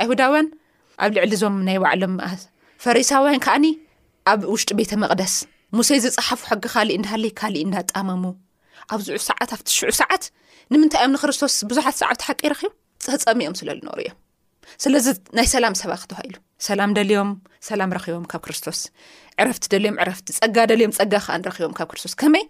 ኣይሁዳውያን 0.00 0.48
ኣብ 1.04 1.10
ልዕሊ 1.18 1.32
እዞም 1.38 1.56
ናይ 1.68 1.78
ባዕሎም 1.84 2.14
ፈሪሳውያን 2.86 3.42
ከዓኒ 3.46 3.66
ኣብ 4.32 4.40
ውሽጢ 4.54 4.70
ቤተ 4.80 4.92
መቕደስ 5.04 5.36
ሙሴ 5.76 5.90
ዝፀሓፉ 6.06 6.40
ሕጊ 6.50 6.64
ካሊእ 6.74 6.96
እንዳሃለይ 6.98 7.32
ካሊእ 7.40 7.64
እዳጣመሙ 7.70 8.24
ኣብዝዑ 8.94 9.16
ሰዓት 9.30 9.50
ኣብቲ 9.56 9.68
ሽዑ 9.78 9.90
ሰዓት 10.02 10.24
ንምንታይ 10.72 11.00
እኦም 11.04 11.12
ንክርስቶስ 11.16 11.54
ብዙሓት 11.70 11.96
ሰዓቲ 12.02 12.20
ሓቂ 12.28 12.40
ይረኪቡ 12.48 12.72
ፀፀሚ 13.06 13.40
እኦም 13.46 13.56
ስለዝነሩ 13.60 13.98
እዮም 14.04 14.16
ስለዚ 14.82 15.06
ናይ 15.36 15.46
ሰላም 15.54 15.74
ሰባ 15.80 15.92
ክተዋሃኢሉ 16.02 16.34
ሰላም 16.68 16.90
ደልዮም 16.98 17.30
ሰላም 17.68 17.90
ረኪቦም 17.96 18.24
ካብ 18.32 18.42
ክርስቶስ 18.46 18.78
ዕረፍቲ 19.42 19.64
ደልዮም 19.74 19.96
ዕረፍቲ 20.02 20.28
ፀጋ 20.38 20.56
ደልዮም 20.70 20.92
ፀጋ 20.98 21.12
ከኣ 21.24 21.34
ንረኪቦም 21.42 21.74
ካብ 21.78 21.88
ክርስቶስ 21.92 22.14
ከመይ 22.20 22.44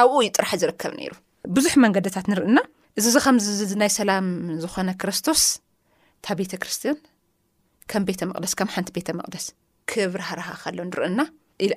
ኣብኡ 0.00 0.12
ዩ 0.26 0.28
ጥራሕ 0.36 0.52
ዝርከብ 0.62 0.92
ነይሩ 1.00 1.12
ብዙሕ 1.56 1.74
መንገድታት 1.84 2.26
ንርእና 2.32 2.58
እዚዚ 3.00 3.16
ከምዚ 3.24 3.72
ናይ 3.82 3.90
ሰላም 3.98 4.26
ዝኾነ 4.64 4.90
ክርስቶስ 5.02 5.42
እታ 6.18 6.26
ቤተ 6.40 6.52
ክርስትዮን 6.62 6.98
ከም 7.90 8.02
ቤተ 8.08 8.20
መቅደስ 8.30 8.52
ከም 8.58 8.68
ሓንቲ 8.74 8.88
ቤተ 8.96 9.08
መቅደስ 9.20 9.46
ክብርሃረኻ 9.90 10.48
ከሎ 10.62 10.78
ንርእና 10.90 11.20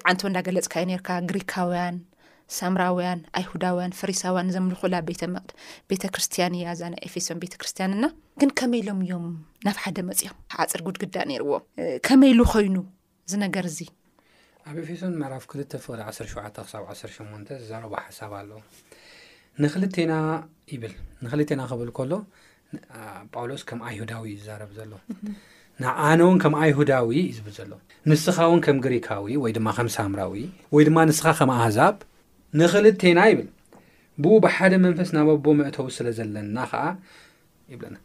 ዓንተ 0.09 0.19
ወ 0.25 0.27
እዳገለፅ 0.31 0.67
ካእዮ 0.73 0.85
ነርካ 0.91 1.07
ግሪካውያን 1.29 1.95
ሳምራውያን 2.57 3.19
ኣይሁዳውያን 3.39 3.95
ፈሪሳውያን 3.99 4.51
ዘምልኩላ 4.55 4.95
ቤተድ 5.09 5.49
ቤተ 5.91 6.03
ክርስቲያን 6.15 6.55
እያዛናይ 6.59 7.01
ኤፌሶን 7.07 7.39
ቤተ 7.43 7.53
ክርስትያን 7.61 7.93
ና 8.03 8.07
ግን 8.41 8.49
ከመይ 8.59 8.81
ኢሎም 8.83 8.99
እዮም 9.05 9.25
ናብ 9.65 9.77
ሓደ 9.83 9.97
መፅዮም 10.09 10.37
ዓፅር 10.63 10.81
ጉድግዳእ 10.87 11.27
ነይርዎም 11.31 11.63
ከመይ 12.07 12.31
ኢሉ 12.33 12.41
ኮይኑ 12.53 12.75
ዝነገር 13.33 13.67
እዚ 13.71 13.79
ኣብ 14.71 14.75
ኤፌሶን 14.83 15.15
ምዕራፍ 15.21 15.45
2ፍቅ 15.53 15.99
17 16.01 16.59
18 16.73 17.55
ዝዛረ 17.63 17.83
ሓሳብ 18.05 18.33
ኣሎ 18.41 18.51
ንክልተና 19.63 20.13
ይብል 20.73 20.93
ንኽልተና 21.23 21.61
ክብል 21.71 21.89
ከሎ 21.97 22.13
ጳውሎስ 23.33 23.63
ከም 23.69 23.81
ኣይሁዳዊ 23.89 24.27
ዝዛረብ 24.41 24.71
ዘሎ 24.77 24.91
ንኣነ 25.81 26.19
ውን 26.29 26.37
ከም 26.43 26.53
ኣይሁዳዊ 26.61 27.09
ዩዝብል 27.31 27.53
ዘሎ 27.59 27.71
ንስኻ 28.09 28.37
ውን 28.51 28.59
ከም 28.65 28.77
ግሪካዊ 28.85 29.35
ወይ 29.43 29.51
ድማ 29.57 29.67
ከም 29.77 29.87
ሳምራዊ 29.95 30.33
ወይ 30.75 30.83
ድማ 30.87 30.97
ንስኻ 31.09 31.25
ከምኣዛብ 31.39 31.95
ንኽልተኢና 32.59 33.19
ይብል 33.29 33.47
ብኡ 34.23 34.33
ብሓደ 34.45 34.73
መንፈስ 34.85 35.09
ናብ 35.15 35.27
ኣቦ 35.33 35.45
መእተው 35.59 35.85
ስለ 35.95 36.07
ዘለና 36.17 36.57
ኸዓ 36.71 36.83
ይብለና 37.73 37.95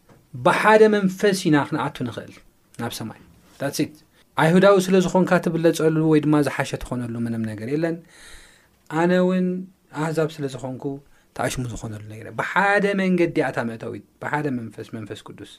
ብሓደ 0.47 0.83
መንፈስ 0.95 1.41
ኢና 1.49 1.57
ክንኣቱ 1.69 1.97
ንኽእል 2.09 2.35
ናብ 2.83 2.93
ሰማይ 2.99 3.19
ትስ 3.61 3.79
ኣይሁዳዊ 4.43 4.77
ስለዝኾንካ 4.87 5.31
ትብለፀል 5.45 5.97
ወይድማ 6.13 6.35
ዝሓሸ 6.47 6.71
ትኾነሉ 6.85 7.15
ምነም 7.27 7.43
ነገር 7.51 7.69
የለን 7.75 7.97
ኣነ 9.03 9.13
እውን 9.25 9.47
ኣሕዛብ 10.03 10.29
ስለዝኾንኩ 10.37 10.85
ተኣሽሙ 11.37 11.63
ዝኾነሉ 11.73 12.03
ነገርእ 12.15 12.35
ብሓደ 12.41 12.85
መንገዲ 13.03 13.37
ያታ 13.45 13.59
መእተውት 13.73 14.05
ብሓደ 14.23 14.47
መንፈስ 14.59 14.89
መንፈስ 14.97 15.21
ቅዱስ 15.29 15.53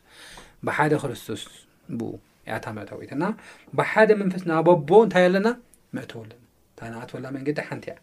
ብሓደ 0.67 0.91
ክርስቶስ 1.03 1.43
ብኡ 1.99 2.11
ያታ 2.51 2.65
መዕተዊትና 2.79 3.23
ብሓደ 3.79 4.09
መንፈስ 4.23 4.43
ናብ 4.51 4.67
ኣቦ 4.75 4.89
እንታይ 5.05 5.25
ኣለና 5.29 5.47
መዕተውኣለና 5.97 6.37
እታ 6.75 6.81
ንኣት 6.93 7.09
ወላ 7.17 7.25
መንገዲ 7.37 7.57
ሓንቲ 7.69 7.85
እያ 7.91 7.97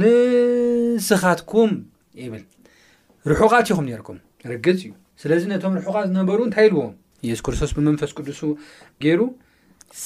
ንስኻትኩም 0.00 1.70
ይብል 2.20 2.42
ርሑቓት 3.30 3.68
ኹም 3.76 3.84
ኔርኩም 3.88 4.18
ርግፅ 4.50 4.80
እዩ 4.86 4.92
ስለዚ 5.22 5.42
ነቶም 5.50 5.72
ርሑቓ 5.78 5.96
ዝነበሩ 6.08 6.38
እንታይ 6.46 6.64
ይልዎም 6.68 6.94
ኢየሱስ 7.26 7.42
ክርስቶስ 7.46 7.72
ብመንፈስ 7.76 8.12
ቅዱስ 8.18 8.40
ገይሩ 9.04 9.20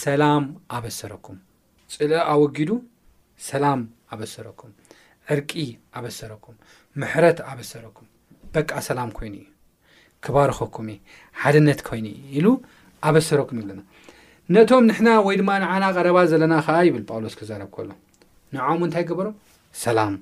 ሰላም 0.00 0.44
ኣበሰረኩም 0.78 1.36
ፅሊ 1.94 2.12
ኣወጊዱ 2.32 2.70
ሰላም 3.50 3.80
ኣበሰረኩም 4.14 4.72
ዕርቂ 5.34 5.50
ኣበሰረኩም 5.98 6.56
ምሕረት 7.02 7.38
ኣበሰረኩም 7.52 8.06
በቃ 8.56 8.70
ሰላም 8.90 9.10
ኮይኑ 9.18 9.36
ክባርኸኩም 10.26 10.86
እ 10.94 10.98
ሓደነት 11.42 11.80
ኮይኑ 11.88 12.06
ኢሉ 12.38 12.46
ኣበሰረኩም 13.08 13.58
እዩ 13.60 13.64
ኣለና 13.70 13.80
ነቶም 14.56 14.84
ንሕና 14.90 15.08
ወይ 15.28 15.36
ድማ 15.42 15.50
ንዓና 15.62 15.84
ቀረባ 15.98 16.18
ዘለና 16.32 16.54
ከዓ 16.66 16.76
ይብል 16.88 17.04
ጳውሎስ 17.10 17.34
ክዛረብ 17.38 17.68
ከሎ 17.76 17.88
ንዖ 18.54 18.64
እንታይ 18.88 19.04
ግበሮም 19.10 19.36
ሰላም 19.84 20.12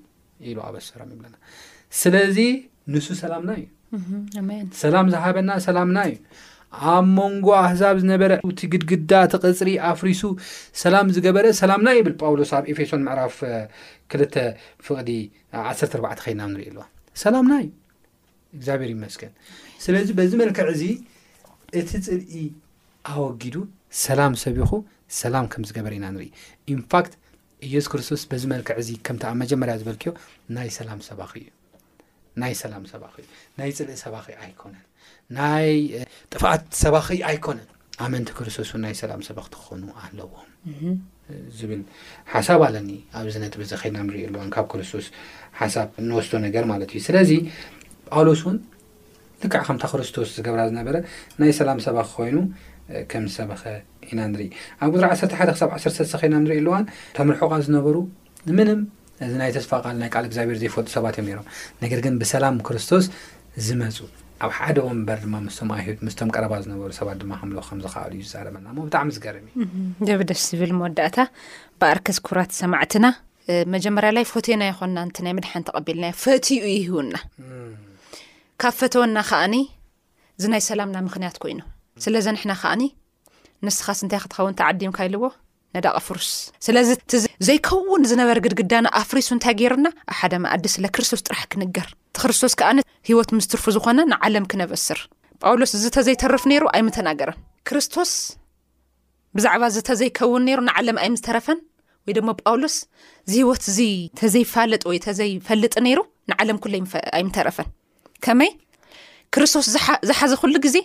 ኢሉ 0.50 0.56
ኣበሰራ 0.68 1.00
ይብና 1.14 1.36
ስለዚ 2.00 2.38
ንሱ 2.94 3.06
ሰላምና 3.22 3.50
እዩ 3.60 4.72
ሰላም 4.82 5.06
ዝሃበና 5.14 5.50
ሰላምና 5.66 5.98
እዩ 6.10 6.16
ኣብ 6.92 7.04
መንጎ 7.16 7.48
ኣህዛብ 7.66 7.96
ዝነበረ 8.02 8.32
ቲ 8.60 8.68
ግድግዳ 8.72 9.10
ቲ 9.32 9.38
ቅፅሪ 9.50 9.70
ኣፍሪሱ 9.90 10.22
ሰላም 10.82 11.08
ዝገበረ 11.16 11.46
ሰላምና 11.60 11.88
ይብል 11.98 12.14
ጳውሎስ 12.22 12.50
ኣብ 12.58 12.64
ኤፌሶን 12.72 13.02
ምዕራፍ 13.06 13.36
2 14.14 14.38
ፍቕዲ 14.86 15.10
14 15.66 16.24
ከድና 16.24 16.42
ንሪኢ 16.52 16.68
ኣዋ 16.76 16.82
ሰላምና 17.22 17.52
እዩ 17.64 17.70
እግዚኣብሔር 18.56 18.90
ይመስገን 18.96 19.32
ስለዚ 19.84 20.08
በዚ 20.20 20.32
መልክዕ 20.42 20.66
እዚ 20.76 20.82
እቲ 21.80 21.92
ፅብኢ 22.08 22.34
ኣወጊዱ 23.12 23.56
ሰላም 24.06 24.34
ሰቢኹ 24.44 24.70
ሰላም 25.22 25.46
ከም 25.52 25.64
ዝገበረ 25.68 25.92
ኢና 25.98 26.06
ንሪኢ 26.14 26.28
ንፋት 26.80 27.10
ኢየሱ 27.68 27.86
ክርስቶስ 27.92 28.22
በዚ 28.30 28.42
መልክዕ 28.52 28.74
እዚ 28.82 28.88
ከምቲኣብ 29.06 29.34
መጀመርያ 29.42 29.74
ዝበልክዮ 29.82 30.10
ናይ 30.56 30.68
ሰላም 30.78 31.00
ሰባኺ 31.08 31.32
እዩ 31.42 31.48
ናይ 32.42 32.52
ሰላም 32.62 32.84
ሰባኺ 32.92 33.14
እዩ 33.22 33.26
ናይ 33.58 33.70
ፅልኢ 33.78 33.96
ሰባኺ 34.04 34.26
ኣይኮነን 34.44 34.84
ናይ 35.38 35.70
ጥፋኣት 36.32 36.64
ሰባኺ 36.82 37.06
ኣይኮነን 37.30 37.68
ኣ 38.04 38.06
መንቲ 38.14 38.30
ክርስቶስ 38.38 38.70
ን 38.76 38.80
ናይ 38.84 38.94
ሰላም 39.02 39.20
ሰባኽቲ 39.28 39.54
ክኾኑ 39.62 39.82
ኣለዎም 40.04 40.50
ዝብል 41.58 41.82
ሓሳብ 42.34 42.60
ኣለኒ 42.68 42.90
ኣብዚ 43.18 43.34
ነጥብ 43.44 43.60
ዘኸድና 43.72 43.98
ንሪኢ 44.08 44.22
ኣሉዋን 44.30 44.50
ካብ 44.54 44.66
ክርስቶስ 44.72 45.06
ሓሳብ 45.60 45.88
ንወስዶ 46.08 46.32
ነገር 46.46 46.64
ማለት 46.72 46.90
እዩ 46.96 47.00
ስለዚ 47.08 47.30
ጳውሎስ 48.10 48.42
እውን 48.44 48.56
ልካዓ 49.42 49.60
ከምታ 49.68 49.84
ክርስቶስ 49.92 50.28
ዝገብራ 50.36 50.60
ዝነበረ 50.70 50.96
ናይ 51.40 51.52
ሰላም 51.60 51.78
ሰባኺ 51.86 52.08
ኮይኑ 52.18 52.36
ከምዝሰበኸ 53.12 53.62
ኢና 54.12 54.20
ንርኢ 54.32 54.46
ኣብ 54.84 54.90
ጉሪ 54.94 55.02
ዓተ 55.26 55.32
ሓደ 55.40 55.48
ክሳብ 55.54 55.70
ዓተተተኸና 55.76 56.34
ንሪኢ 56.44 56.58
ኣሉዋን 56.62 56.84
ቶም 57.16 57.28
ርሑቃ 57.36 57.52
ዝነበሩ 57.66 57.96
ንምንም 58.48 58.80
እዚ 59.24 59.32
ናይ 59.40 59.50
ተስፋቃል 59.56 59.96
ናይ 60.02 60.08
ቃል 60.14 60.24
እግዚኣብሔር 60.28 60.58
ዘይፈጡ 60.62 60.86
ሰባት 60.96 61.16
እዮም 61.20 61.28
ሮም 61.38 61.46
ነገር 61.82 61.98
ግን 62.04 62.14
ብሰላም 62.22 62.56
ክርስቶስ 62.68 63.04
ዝመፁ 63.66 63.96
ኣብ 64.44 64.50
ሓደ 64.58 64.76
ወንበር 64.88 65.18
ድማ 65.24 65.34
ምስም 65.46 65.68
ኣ 65.74 65.76
ምስቶም 66.06 66.30
ቀረባ 66.36 66.52
ዝነበሩ 66.64 66.90
ሰባት 67.00 67.18
ድማ 67.22 67.32
ከምል 67.40 67.58
ከምዝኽኣሉ 67.68 68.10
እዩ 68.16 68.22
ዝዛረበና 68.26 68.66
ብጣዕሚ 68.86 69.08
ዝገርም 69.18 69.46
እዩ 69.50 69.68
ደብደስ 70.08 70.42
ዝብል 70.52 70.72
መወዳእታ 70.78 71.18
በኣርከስ 71.82 72.18
ኩራት 72.28 72.52
ሰማዕትና 72.62 73.06
መጀመርያ 73.74 74.10
ላይ 74.16 74.24
ፈትና 74.32 74.62
ይኮና 74.70 74.98
ናይ 75.26 75.32
መድሓን 75.38 75.64
ተቐቢልና 75.68 76.06
ፈትኡ 76.24 76.58
ይሂውና 76.74 77.16
ካብ 78.62 78.74
ፈትወና 78.80 79.16
ከዓኒ 79.30 79.54
እዚ 80.38 80.44
ናይ 80.54 80.62
ሰላምና 80.68 80.96
ምክንያት 81.08 81.36
ኮይኑ 81.42 81.60
ስለዚ 82.04 82.26
ኒሕና 82.36 82.52
ከኒ 82.62 82.84
ንስኻስ 83.66 84.00
እንታይ 84.04 84.20
ክትኸውን 84.24 84.56
ተዓዲም 84.60 84.92
ካይልዎ 84.96 85.22
ነዳቕ 85.74 85.96
ፍርስ 86.06 86.28
ስለዚ 86.66 86.88
እ 87.16 87.18
ዘይከውን 87.46 88.02
ዝነበረ 88.10 88.36
ግድግዳና 88.46 88.86
ኣፍሪሱ 89.00 89.28
እንታይ 89.36 89.54
ገይሩና 89.60 89.86
ኣብ 90.10 90.14
ሓደመኣዲስለክርስቶስ 90.18 91.20
ጥራሕ 91.28 91.42
ክንገር 91.52 91.88
እቲ 91.94 92.18
ክርስቶስ 92.22 92.52
ከኣነ 92.60 92.78
ሂወት 93.08 93.30
ምስትርፉ 93.38 93.64
ዝኾነ 93.76 94.00
ንዓለም 94.12 94.44
ክነበስር 94.52 94.98
ጳውሎስ 95.44 95.72
ዝ 95.82 95.84
ተዘይተርፍ 95.96 96.42
ነይሩ 96.52 96.64
ኣይምተናገረን 96.74 97.38
ክርስቶስ 97.68 98.12
ብዛዕባ 99.36 99.62
እዝተዘይከውን 99.72 100.42
ነይሩ 100.48 100.60
ንዓለም 100.68 100.98
ኣይ 101.04 101.08
ምዝተረፈን 101.14 101.58
ወይ 102.06 102.12
ድማ 102.16 102.30
ጳውሎስ 102.44 102.76
ዚ 103.30 103.32
ሂወት 103.42 103.62
እዚ 103.72 103.80
ተዘይፋለጥ 104.20 104.82
ወይ 104.90 104.98
ተዘይፈልጥ 105.06 105.74
ነይሩ 105.86 106.00
ንዓለም 106.30 106.58
ኣይተረፈን 107.18 107.68
ከመይ 108.26 108.52
ክስቶስ 109.36 109.66
ዝሓዘ 110.08 110.32
ሉ 110.54 110.58
ግዜ 110.66 110.76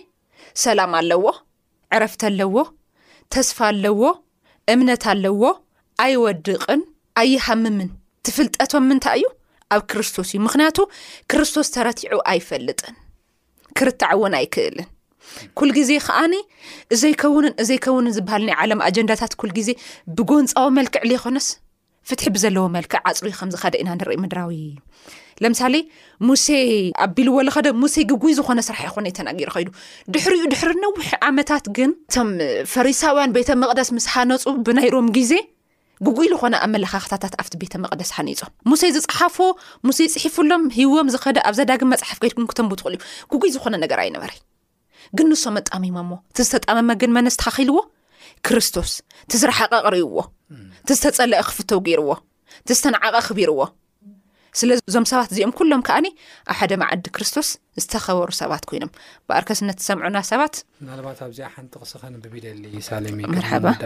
ሰላም 0.64 0.92
ኣለዎ 1.00 1.24
ዕረፍቲ 1.96 2.22
ኣለዎ 2.30 2.56
ተስፋ 3.34 3.58
ኣለዎ 3.70 4.00
እምነት 4.72 5.04
ኣለዎ 5.12 5.40
ኣይወድቕን 6.04 6.80
ኣይሃምምን 7.22 7.88
ትፍልጠቶም 8.26 8.84
ምንታይ 8.90 9.18
እዩ 9.20 9.26
ኣብ 9.74 9.82
ክርስቶስ 9.90 10.28
እዩ 10.32 10.38
ምክንያቱ 10.46 10.78
ክርስቶስ 11.30 11.68
ተረቲዑ 11.76 12.14
ኣይፈልጥን 12.32 12.94
ክርታዕእውን 13.78 14.34
ኣይክእልን 14.38 14.88
ኩል 15.58 15.70
ግዜ 15.78 15.90
ከዓኒ 16.06 16.34
እዘይከውንን 16.94 17.54
እዘይከውን 17.62 18.06
ዝበሃል 18.18 18.44
ናይ 18.48 18.56
ዓለም 18.62 18.80
ኣጀንዳታት 18.88 19.34
ኩል 19.40 19.50
ግዜ 19.58 19.68
ብጎንፃዊ 20.18 20.68
መልክዕሉ 20.78 21.10
ይኮነስ 21.18 21.48
ፍትሒ 22.08 22.26
ብዘለዎ 22.34 22.64
መልክዕ 22.76 22.98
ዓፅሪዩ 23.10 23.32
ከምዚኸደ 23.38 23.74
ኢና 23.80 23.90
ንርኢ 23.98 24.16
ምድራዊ 24.24 24.54
ለምሳሌ 25.44 25.74
ሙሴ 26.28 26.46
ኣቢልዎ 27.04 27.36
ዝኸደ 27.48 27.68
ሙሴ 27.82 27.94
ጉጉይ 28.10 28.32
ዝኮነ 28.38 28.60
ስራሕ 28.68 28.80
ይኹነ 28.88 29.06
ተናጊር 29.18 29.50
ኸይዱ 29.54 29.68
ድሕሪኡ 30.14 30.42
ድሕሪ 30.52 30.72
ነዊሕ 30.84 31.08
ዓመታት 31.28 31.64
ግን 31.76 31.92
እቶም 32.10 32.30
ፈሪሳውያን 32.72 33.34
ቤተ 33.36 33.48
መቕደስ 33.62 33.90
ምስ 33.96 34.06
ሓነፁ 34.14 34.44
ብናይ 34.66 34.88
ሮም 34.94 35.08
ግዜ 35.16 35.32
ጉጉይ 36.06 36.28
ዝኾነ 36.32 36.54
ኣመለኻኽታታት 36.66 37.32
ኣብቲ 37.40 37.54
ቤተ 37.62 37.72
መቕደስ 37.84 38.10
ሃነፆም 38.16 38.52
ሙሴ 38.70 38.82
ዝፀሓፎ 38.96 39.36
ሙሴ 39.86 39.98
ፅሒፉሎም 40.14 40.62
ሂዎም 40.76 41.08
ዝኸደ 41.14 41.38
ኣብ 41.48 41.54
ዘዳግም 41.58 41.90
መፅሓፍ 41.94 42.18
ገድኩም 42.24 42.46
ክተምቡ 42.50 42.72
ትኽእል 42.80 42.94
እዩ 42.96 43.00
ጉጉይ 43.32 43.50
ዝኾነ 43.56 43.74
ነገር 43.84 43.98
ኣይነበረይ 44.04 44.38
ግን 45.18 45.26
ንስመ 45.32 45.56
ጣሚሞምዎ 45.70 46.16
እቲ 46.30 46.38
ዝተጣመመ 46.48 46.88
ግን 47.02 47.12
መነስትካ 47.16 47.46
ኪልዎ 47.56 47.78
ክርስቶስ 48.48 48.92
ትዝረሓቐ 49.30 49.72
ቅርእይዎ 49.86 50.16
እቲዝተፀለአ 50.82 51.42
ክፍተው 51.50 51.80
ገይርዎ 51.88 52.10
ቲዝተነዓቐ 52.68 53.14
ክቢርዎ 53.26 53.60
ስለእዞም 54.58 55.04
ሰባት 55.10 55.28
እዚኦም 55.32 55.52
ኩሎም 55.58 55.82
ከኣኒ 55.86 56.06
ኣብ 56.52 56.56
ሓደ 56.60 56.72
መዓዲ 56.82 57.04
ክርስቶስ 57.16 57.48
ዝተኸበሩ 57.82 58.30
ሰባት 58.40 58.62
ኮይኖም 58.70 58.90
ብኣርከስነት 59.28 59.78
ሰምዑና 59.88 60.16
ሰባት 60.30 60.54
ናባት 60.86 61.20
ኣብዚኣ 61.26 61.48
ሓንቲ 61.54 61.72
ቕስኸነብቢደ 61.82 62.46
ሳመዳ 62.88 63.84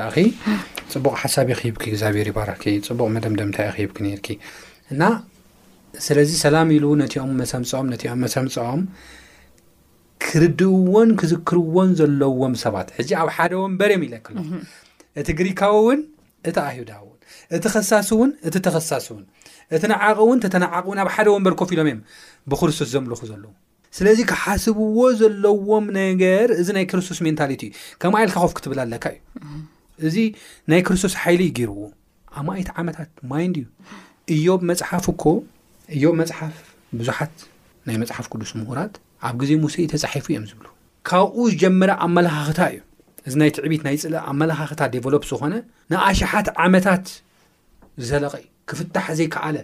ፅቡቅ 0.95 1.14
ሓሳብ 1.23 1.51
ክብኪ 1.61 1.85
ግዚኣብሔር 1.95 2.29
ይባራ 2.33 2.49
ፅቡቅ 2.88 3.09
መደምደምንታይ 3.17 3.69
ክብኪ 3.79 4.07
ርኪ 4.21 4.31
እና 4.95 5.03
ስለዚ 6.07 6.31
ሰላም 6.45 6.71
ኢሉ 6.77 6.85
ነትኦም 7.03 7.35
መሰምፀኦም 7.43 7.88
ነም 7.93 8.19
መሰምፀኦም 8.27 8.81
ክርድእዎን 10.26 11.10
ክዝክርዎን 11.20 11.90
ዘለዎም 11.98 12.54
ሰባት 12.64 12.88
ሕዚ 12.98 13.08
ኣብ 13.20 13.28
ሓደ 13.37 13.52
ወንበር 13.62 13.90
እዮም 13.92 14.02
ይለክ 14.06 14.26
ሎ 14.37 14.40
እቲ 15.20 15.28
ግሪካዊ 15.40 15.74
ውን 15.87 16.00
እቲ 16.48 16.56
ኣይሁዳዊ 16.68 17.02
ውን 17.10 17.18
እቲ 17.56 17.64
ኸሳሲ 17.74 18.08
ውን 18.20 18.30
እቲ 18.48 18.54
ተኸሳስ 18.66 19.06
ውን 19.14 19.24
እቲ 19.76 19.82
ነዓቅ 19.92 20.16
ውን 20.28 20.38
ተተነዓቅ 20.44 20.84
ን 20.96 20.98
ኣብ 21.04 21.08
ሓደ 21.16 21.26
ወንበር 21.37 21.54
ኮፍ 21.60 21.68
ኢሎም 21.74 21.88
እዮ 21.92 21.98
ብክርስቶስ 22.52 22.88
ዘምልኹ 22.94 23.20
ዘለዎ 23.30 23.52
ስለዚ 23.98 24.18
ክሓስብዎ 24.30 24.98
ዘለዎም 25.20 25.84
ነገር 26.00 26.46
እዚ 26.60 26.68
ናይ 26.76 26.87
ክርስቶስ 26.92 27.18
ሜንታሊቲእዩ 27.26 27.70
ከማይልካ 28.02 28.37
ኮፍ 28.44 28.52
ክትብል 28.58 28.78
ኣለካ 28.84 29.04
እዩ 29.16 29.20
እዚ 30.08 30.16
ናይ 30.72 30.80
ክርስቶስ 30.88 31.12
ሓይሊ 31.22 31.42
ዩ 31.50 31.52
ገይርዎ 31.58 31.78
ኣማይቲ 32.40 32.68
ዓመታት 32.82 33.10
ማይንድ 33.32 33.56
እዩ 33.58 33.66
እዮብ 34.37 34.60
መፅሓፍ 34.70 35.04
እኮ 35.14 35.22
እዮ 35.96 36.02
መፅሓፍ 36.20 36.54
ብዙሓት 36.98 37.37
ናይ 37.88 37.96
መፅሓፍ 38.02 38.26
ቅዱስ 38.32 38.50
ምሁራት 38.60 38.94
ኣብ 39.28 39.34
ግዜ 39.42 39.50
ሙሴእ 39.62 39.87
ተፃሒፉ 39.92 40.26
እዮም 40.32 40.44
ዝብሉ 40.50 40.66
ካብኡ 41.08 41.34
ዝጀመረ 41.52 41.90
ኣመላኻኽታ 42.06 42.60
እዩ 42.72 42.80
እዚ 43.28 43.34
ናይ 43.40 43.50
ትዕቢት 43.56 43.82
ናይ 43.87 43.96
ፅሊ 44.02 44.14
ኣመላኻኽታ 44.32 44.80
ደቨሎፕ 44.94 45.22
ዝኾነ 45.30 45.54
ንኣሽሓት 45.92 46.48
ዓመታት 46.64 47.06
ዘለቐዩ 48.08 48.44
ክፍታሕ 48.70 49.06
ዘይከኣለ 49.20 49.56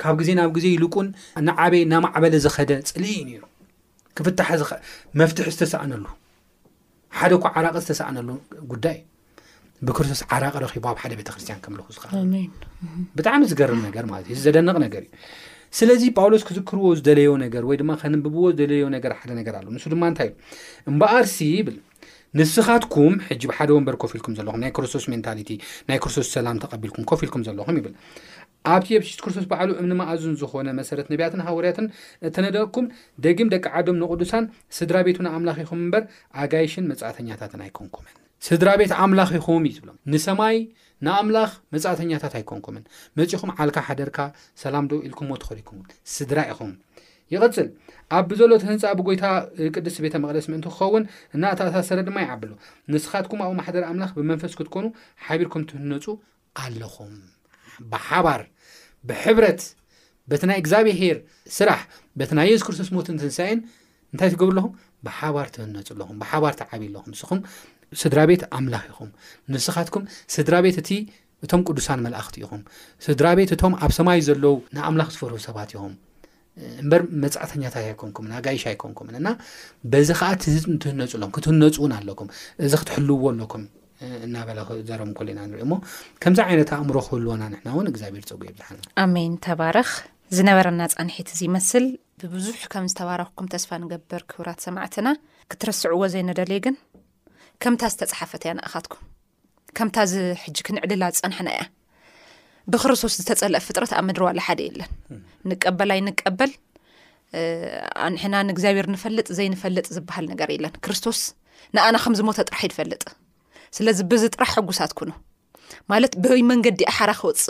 ካብ 0.00 0.14
ግዜ 0.20 0.30
ናብ 0.38 0.50
ግዜ 0.56 0.66
ይልቁን 0.74 1.06
ንዓበይ 1.48 1.82
ናማዕበለ 1.92 2.34
ዝኸደ 2.44 2.70
ፅል 2.96 3.04
ዩ 3.12 3.16
ነይሩ 3.28 3.42
ክፍ 4.16 4.26
መፍትሒ 5.20 5.48
ዝተሰኣነሉ 5.56 6.06
ሓደ 7.18 7.32
ዓራቀ 7.58 7.76
ዝተሰኣነሉ 7.84 8.28
ጉዳይ 8.72 8.98
ብክርስቶስ 9.88 10.20
ዓራቀ 10.34 10.54
ረኺቡ 10.62 10.84
ኣብ 10.90 10.96
ሓደ 11.02 11.12
ቤተክርስትያን 11.18 11.60
ከምልኹ 11.64 11.86
ዝኽ 11.96 12.04
ብጣዕሚ 13.18 13.42
ዝገርብ 13.50 13.76
ነገር 13.88 14.04
ማለ 14.12 14.22
እዩ 14.30 14.34
ዚዘደንቕ 14.38 14.76
ነገር 14.86 15.02
እዩ 15.06 15.10
ስለዚ 15.76 16.02
ጳውሎስ 16.18 16.42
ክዝክርዎ 16.48 16.88
ዝደለዮ 16.98 17.30
ነገር 17.44 17.62
ወይ 17.70 17.76
ድማ 17.80 17.92
ከንብብዎ 18.00 18.42
ዝደለዮ 18.54 18.84
ነገር 18.96 19.12
ሓደ 19.20 19.30
ነገር 19.40 19.54
ኣለ 19.58 19.66
ንሱ 19.76 19.84
ድማ 19.94 20.02
እንታይ 20.12 20.30
እምበኣር 20.90 21.24
ሲ 21.34 21.38
ይብል 21.58 21.76
ንስኻትኩም 22.38 23.14
ሕጅብ 23.28 23.50
ሓደ 23.58 23.70
ንበር 23.82 23.94
ከፍ 24.02 24.12
ኢልኩም 24.16 24.32
ዘለኹም 24.38 24.60
ናይ 24.64 24.72
ክርስቶስ 24.76 25.04
ሜንታሊቲ 25.12 25.50
ናይ 25.88 25.98
ክርስቶስ 26.04 26.26
ሰላም 26.36 26.56
ተቐቢልኩም 26.62 27.04
ከፍ 27.10 27.20
ኢልኩም 27.26 27.44
ዘለኹም 27.46 27.76
ይብል 27.80 27.94
ኣብቲ 28.72 28.88
ኣብ 28.98 29.04
ክርስቶስ 29.24 29.44
በዕሉ 29.50 29.70
እምኒ 29.82 29.92
መኣዙን 30.00 30.34
ዝኮነ 30.40 30.68
መሰረት 30.80 31.06
ነቢያትን 31.12 31.42
ሃወርያትን 31.46 31.86
እተነደኩም 32.28 32.86
ደጊም 33.24 33.50
ደቂ 33.54 33.64
ዓዶም 33.80 33.96
ንቕዱሳን 34.02 34.46
ስድራ 34.78 34.96
ቤትን 35.08 35.28
ኣምላኪኹም 35.36 35.80
እምበር 35.84 36.04
ኣጋይሽን 36.42 36.86
መፃእተኛታትን 36.90 37.62
ኣይኮንኩምን 37.66 38.16
ስድራ 38.48 38.68
ቤት 38.82 38.92
ኣምላኪኹም 39.04 39.62
እዩ 39.68 39.74
ዝሎምንሰማይ 39.78 40.56
ንኣምላኽ 41.06 41.50
መፃእተኛታት 41.74 42.32
ኣይኮንኩምን 42.38 42.84
መፂኹም 43.18 43.50
ዓልካ 43.62 43.78
ሓደርካ 43.88 44.18
ሰላም 44.62 44.86
ዶ 44.90 44.96
ኢልኩም 45.06 45.28
ዎ 45.32 45.36
ትክል 45.42 45.58
ይኩም 45.62 45.76
ውን 45.80 45.88
ስድራ 46.14 46.38
ኢኹም 46.52 46.72
ይቐፅል 47.34 47.68
ኣብ 48.16 48.24
ብዘሎት 48.30 48.62
ህንፃ 48.68 48.84
ብጎይታ 48.98 49.24
ቅድስ 49.74 49.96
ቤተ 50.04 50.14
መቕደስ 50.22 50.46
ምእንቲ 50.50 50.66
ክኸውን 50.74 51.04
እና 51.36 51.44
እታኣሳሰረ 51.54 52.00
ድማ 52.08 52.18
ይዓብሉ 52.24 52.52
ንስኻትኩም 52.92 53.40
ኣብኡ 53.46 53.54
ማሕደሪ 53.60 53.84
ኣምላኽ 53.90 54.10
ብመንፈስ 54.18 54.52
ክትኮኑ 54.60 54.86
ሓቢርኩም 55.26 55.64
ትህነፁ 55.70 56.06
ኣለኹም 56.62 57.14
ብሓባር 57.94 58.42
ብሕብረት 59.08 59.62
በቲ 60.30 60.42
ናይ 60.50 60.58
እግዚኣብሄር 60.62 61.18
ስራሕ 61.58 61.80
በቲ 62.20 62.30
ናይ 62.38 62.48
የሱስ 62.50 62.64
ክርስቶስ 62.66 62.88
ሞትን 62.96 63.16
ትንሳኤን 63.22 63.60
እንታይ 64.12 64.28
ትገብሩ 64.32 64.50
ኣለኹም 64.54 64.72
ብሓባር 65.06 65.48
ትህነፁ 65.56 65.84
ኣለኹም 65.96 66.16
ብሓባር 66.24 66.54
ቲዓብዩ 66.60 66.88
ኣለኹም 66.90 67.10
ንስኹም 67.14 67.40
ስድራ 68.00 68.20
ቤት 68.30 68.42
ኣምላኽ 68.56 68.84
ኢኹም 68.90 69.10
ንስኻትኩም 69.52 70.04
ስድራ 70.34 70.54
ቤት 70.64 70.76
እቲ 70.82 70.90
እቶም 71.44 71.62
ቅዱሳን 71.68 72.00
መላእኽቲ 72.06 72.36
ኢኹም 72.44 72.62
ስድራ 73.06 73.26
ቤት 73.38 73.50
እቶም 73.56 73.74
ኣብ 73.86 73.92
ሰማይ 73.98 74.20
ዘለው 74.28 74.54
ንኣምላኽ 74.76 75.08
ዝፈርቡ 75.14 75.38
ሰባት 75.46 75.70
ኢኹም 75.76 75.92
እምበር 76.82 77.02
መፃእተኛታት 77.22 77.84
ኣይኮንኩምን 77.90 78.32
ኣጋይሽ 78.38 78.62
ኣይኮንኩምን 78.70 79.16
እና 79.20 79.28
በዚ 79.92 80.08
ከዓ 80.20 80.30
ት 80.42 80.46
ትህነፁሎም 80.84 81.32
ክትህነፁእውን 81.36 81.92
ኣለኩም 81.98 82.30
እዚ 82.66 82.72
ክትሕልውዎ 82.80 83.22
ኣለኩም 83.32 83.64
እናበለ 84.26 84.58
ዘረቡ 84.88 85.16
ለዩና 85.26 85.40
ንሪኢእሞ 85.52 85.74
ከምዚ 86.22 86.40
ዓይነት 86.48 86.72
ኣእምሮ 86.78 86.96
ክህልዎና 87.06 87.42
ንሕና 87.52 87.68
እውን 87.74 87.86
እግዚኣብሄር 87.92 88.26
ፀጉ 88.30 88.40
ይብልሓለ 88.48 88.78
ኣሜን 89.04 89.32
ተባረኽ 89.46 89.90
ዝነበረና 90.36 90.82
ፀንሒት 90.94 91.28
እዚ 91.34 91.40
ይመስል 91.48 91.84
ብብዙሕ 92.22 92.60
ከም 92.72 92.86
ዝተባረክኩም 92.92 93.46
ተስፋ 93.54 93.70
ንገብር 93.82 94.22
ክብራት 94.30 94.60
ሰማዕትና 94.66 95.08
ክትረስዕዎ 95.52 96.00
ዘይነደለዩ 96.14 96.58
ግን 96.64 96.74
ከምታ 97.62 97.82
ዝተፀሓፈት 97.92 98.42
ያ 98.48 98.52
ንእካትኩም 98.56 99.00
ከምታ 99.76 99.96
ዝሕጂ 100.10 100.56
ክንዕልላ 100.66 101.04
ዝፀንሐና 101.16 101.48
እያ 101.54 101.62
ብክርስቶስ 102.72 103.12
ዝተፀለአ 103.20 103.60
ፍጥረት 103.66 103.92
ኣብ 103.98 104.04
ምድርዋ 104.08 104.28
ዝሓደ 104.38 104.60
የለን 104.66 104.90
ንቀበላይ 105.50 106.00
ንቀበል 106.08 106.52
ኣንሕና 108.06 108.34
ንእግዚኣብሔር 108.48 108.86
ንፈልጥ 108.94 109.26
ዘይንፈልጥ 109.38 109.86
ዝብሃል 109.96 110.26
ነገር 110.32 110.48
የለን 110.54 110.74
ክርስቶስ 110.84 111.18
ንኣና 111.76 111.96
ከም 112.04 112.14
ዝሞተ 112.20 112.38
ጥራሕ 112.48 112.62
ይፈልጥ 112.68 113.02
ስለዚ 113.76 113.98
ብዚ 114.12 114.22
ጥራሕ 114.36 114.52
ሕጉሳት 114.58 114.92
ኩኑ 115.00 115.10
ማለት 115.92 116.12
በይ 116.24 116.40
መንገዲ 116.50 116.80
ኣሓረ 116.90 117.10
ክውፅእ 117.20 117.46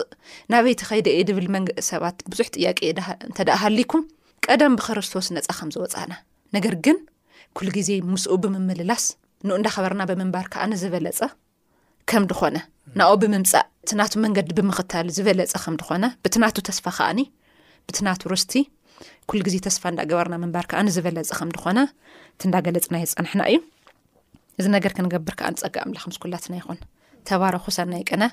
ናበይቲ 0.51 0.81
ከይዲ 0.89 1.07
የ 1.17 1.21
ድብል 1.29 1.47
መን 1.53 1.63
ሰባት 1.89 2.17
ብዙሕ 2.31 2.47
ጥያቄ 2.55 2.79
እኣ 2.91 3.47
ሃሊኩም 3.63 4.03
ቀደም 4.47 4.73
ብክርስቶስ 4.79 5.27
ነፃወርግ 5.37 6.85
ግዜ 7.77 7.91
ምስ 8.11 8.23
ብምምልላስ 8.43 9.03
ን 9.47 9.49
እንዳከበርና 9.57 10.03
ብምንባር 10.09 10.45
ከዓ 10.53 10.63
ንዝበለፀ 10.71 11.19
ከም 12.09 12.23
ድኾነ 12.31 12.57
ናብ 12.99 13.11
ብምምፃእ 13.21 13.63
እትናቱ 13.83 14.13
መንገዲ 14.23 14.49
ብምኽታል 14.57 15.07
ዝበለፀ 15.17 15.53
ከምድኾነ 15.63 16.05
ብትናቱ 16.23 16.55
ተስፋ 16.69 16.85
ከኣኒ 16.97 17.19
ብትናቱ 17.87 18.21
ርስቲ 18.33 18.53
ኩልግዜ 19.31 19.55
ተስፋ 19.67 19.83
እንዳገበርና 19.91 20.35
ምንባር 20.43 20.65
ከዓንዝበለፀ 20.71 21.29
ከምድኾነ 21.39 21.79
እቲንዳገለፅና 22.35 22.95
ይፀንሕና 23.03 23.41
እዩ 23.51 23.57
እዚ 24.59 24.65
ነገር 24.75 24.93
ክንገብር 24.97 25.35
ከዓ 25.41 25.49
ንፀጋ 25.55 25.75
ኣምላክ 25.87 26.03
ምስኩላትና 26.11 26.53
ይኹን 26.59 26.79
ተባርኹ 27.31 27.65
ሰናይ 27.77 28.03
ቀነ 28.09 28.23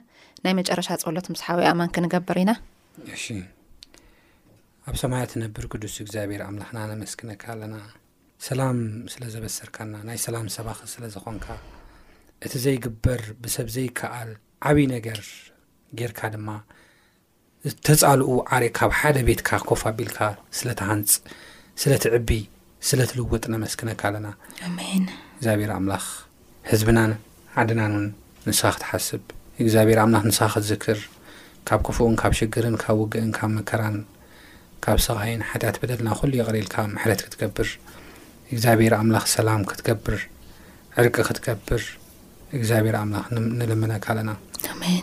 ናይ 0.44 0.52
መጨረሻ 0.60 0.88
ፀሎት 1.04 1.28
ምስሓዊዩ 1.34 1.66
ኣማን 1.72 1.92
ክንገብር 1.96 2.38
ኢና 2.42 2.52
ኣብ 4.88 4.96
ሰማያ 5.02 5.22
ትነብር 5.34 5.64
ቅዱስ 5.72 5.94
እግዚኣብሔር 6.04 6.42
ኣምላክና 6.48 6.80
ነመስክነካ 6.92 7.44
ኣለና 7.54 7.74
ሰላም 8.44 8.78
ስለ 9.12 9.22
ዘበሰርካና 9.34 9.94
ናይ 10.08 10.18
ሰላም 10.24 10.46
ሰባኺ 10.54 10.78
ስለ 10.94 11.02
ዝኾንካ 11.14 11.46
እቲ 12.46 12.52
ዘይግበር 12.64 13.20
ብሰብ 13.42 13.68
ዘይከኣል 13.76 14.30
ዓብዪ 14.70 14.80
ነገር 14.94 15.20
ጌርካ 15.98 16.20
ድማ 16.34 16.48
ዝተፃልኡ 17.70 18.28
ዓርእ 18.56 18.70
ካብ 18.78 18.90
ሓደ 18.98 19.16
ቤትካ 19.28 19.48
ኮፋ 19.68 19.82
ኣቢልካ 19.92 20.18
ስለ 20.58 20.68
ትሃንፅ 20.80 21.10
ስለ 21.82 21.92
ትዕቢ 22.04 22.30
ስለ 22.88 23.00
ትልውጥ 23.10 23.44
ነመስክነካ 23.54 24.02
ኣለና 24.10 24.26
እግዚኣብሔር 25.38 25.70
ኣምላኽ 25.78 26.04
ህዝብናን 26.70 27.12
ዓድናን 27.60 27.92
እውን 27.96 28.06
ንስኻ 28.48 28.68
ክትሓስብ 28.76 29.24
እግዚኣብሔር 29.62 29.98
ኣምላኽ 30.04 30.22
ንስኻ 30.30 30.46
ክትዝክር 30.54 30.98
ካብ 31.68 31.80
ክፉኡን 31.86 32.16
ካብ 32.22 32.32
ሽግርን 32.40 32.76
ካብ 32.82 32.96
ውግእን 33.02 33.32
ካብ 33.38 33.50
መከራን 33.58 33.96
ካብ 34.84 34.98
ሰቓይን 35.08 35.42
ሓትያት 35.50 35.76
በደልና 35.82 36.08
ኩሉ 36.20 36.32
የቕሪኢልካ 36.40 36.76
ማሕረት 36.96 37.20
ክትገብር 37.26 37.68
እግዚኣብሔር 38.54 38.94
ኣምላኽ 39.02 39.24
ሰላም 39.36 39.60
ክትገብር 39.70 40.18
ዕርቂ 41.02 41.16
ክትገብር 41.28 41.82
እግዚኣብሔር 42.58 42.96
ኣምላኽ 43.02 43.24
ንልመነካ 43.60 44.04
ኣለና 44.12 44.30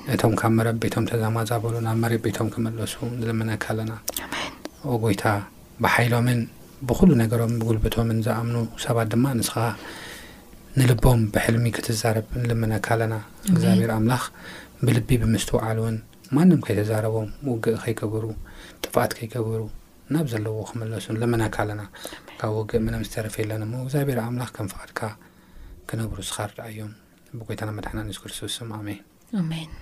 ነቶም 0.10 0.34
ካብ 0.39 0.51
መረ 0.60 0.67
ቤቶም 0.84 1.06
ተዛማዛበሉ 1.12 1.73
ናብ 1.88 1.97
መረቤቶም 2.03 2.47
ክመለሱ 2.53 2.95
ንልመነካ 3.19 3.63
ኣለና 3.73 3.91
ኦ 4.91 4.99
ጎይታ 5.03 5.25
ብሓይሎምን 5.84 6.39
ብኩሉ 6.89 7.10
ነገሮም 7.23 7.53
ብጉልብቶምን 7.60 8.17
ዝኣምኑ 8.25 8.56
ሰባት 8.86 9.08
ድማ 9.13 9.25
ንስኻ 9.39 9.56
ንልቦም 10.77 11.21
ብሕልሚ 11.36 11.65
ክትዛረብ 11.75 12.27
ንልመነካ 12.43 12.88
ኣለና 12.95 13.15
እግዚኣብሔር 13.51 13.91
ኣምላኽ 13.99 14.23
ብልቢ 14.86 15.10
ብምስትውዓል 15.23 15.77
እውን 15.82 15.97
ማንም 16.36 16.60
ከይ 16.65 16.75
ተዛረቦም 16.82 17.29
ውግእ 17.51 17.75
ከይገበሩ 17.84 18.25
ጥፋት 18.84 19.12
ከይገበሩ 19.17 19.62
ናብ 20.13 20.25
ዘለዎ 20.32 20.56
ክመለሱ 20.69 21.06
ንልመነካ 21.15 21.56
ኣለና 21.63 21.82
ካብ 22.41 22.54
ውግእ 22.58 22.82
መነም 22.86 23.04
ዝተረፍ 23.08 23.36
የለን 23.41 23.63
ሞ 23.72 23.82
እግዚኣብሔረ 23.86 24.19
ኣምላኽ 24.28 24.52
ከም 24.58 24.67
ፍቓድካ 24.74 25.00
ክነብሩ 25.89 26.17
ስኻርዳ 26.32 26.60
እዮም 26.74 26.93
ብጎይታና 27.39 27.69
መድሕና 27.80 28.00
ንሱክርስቶስም 28.10 28.74
ኣሜን 28.82 29.74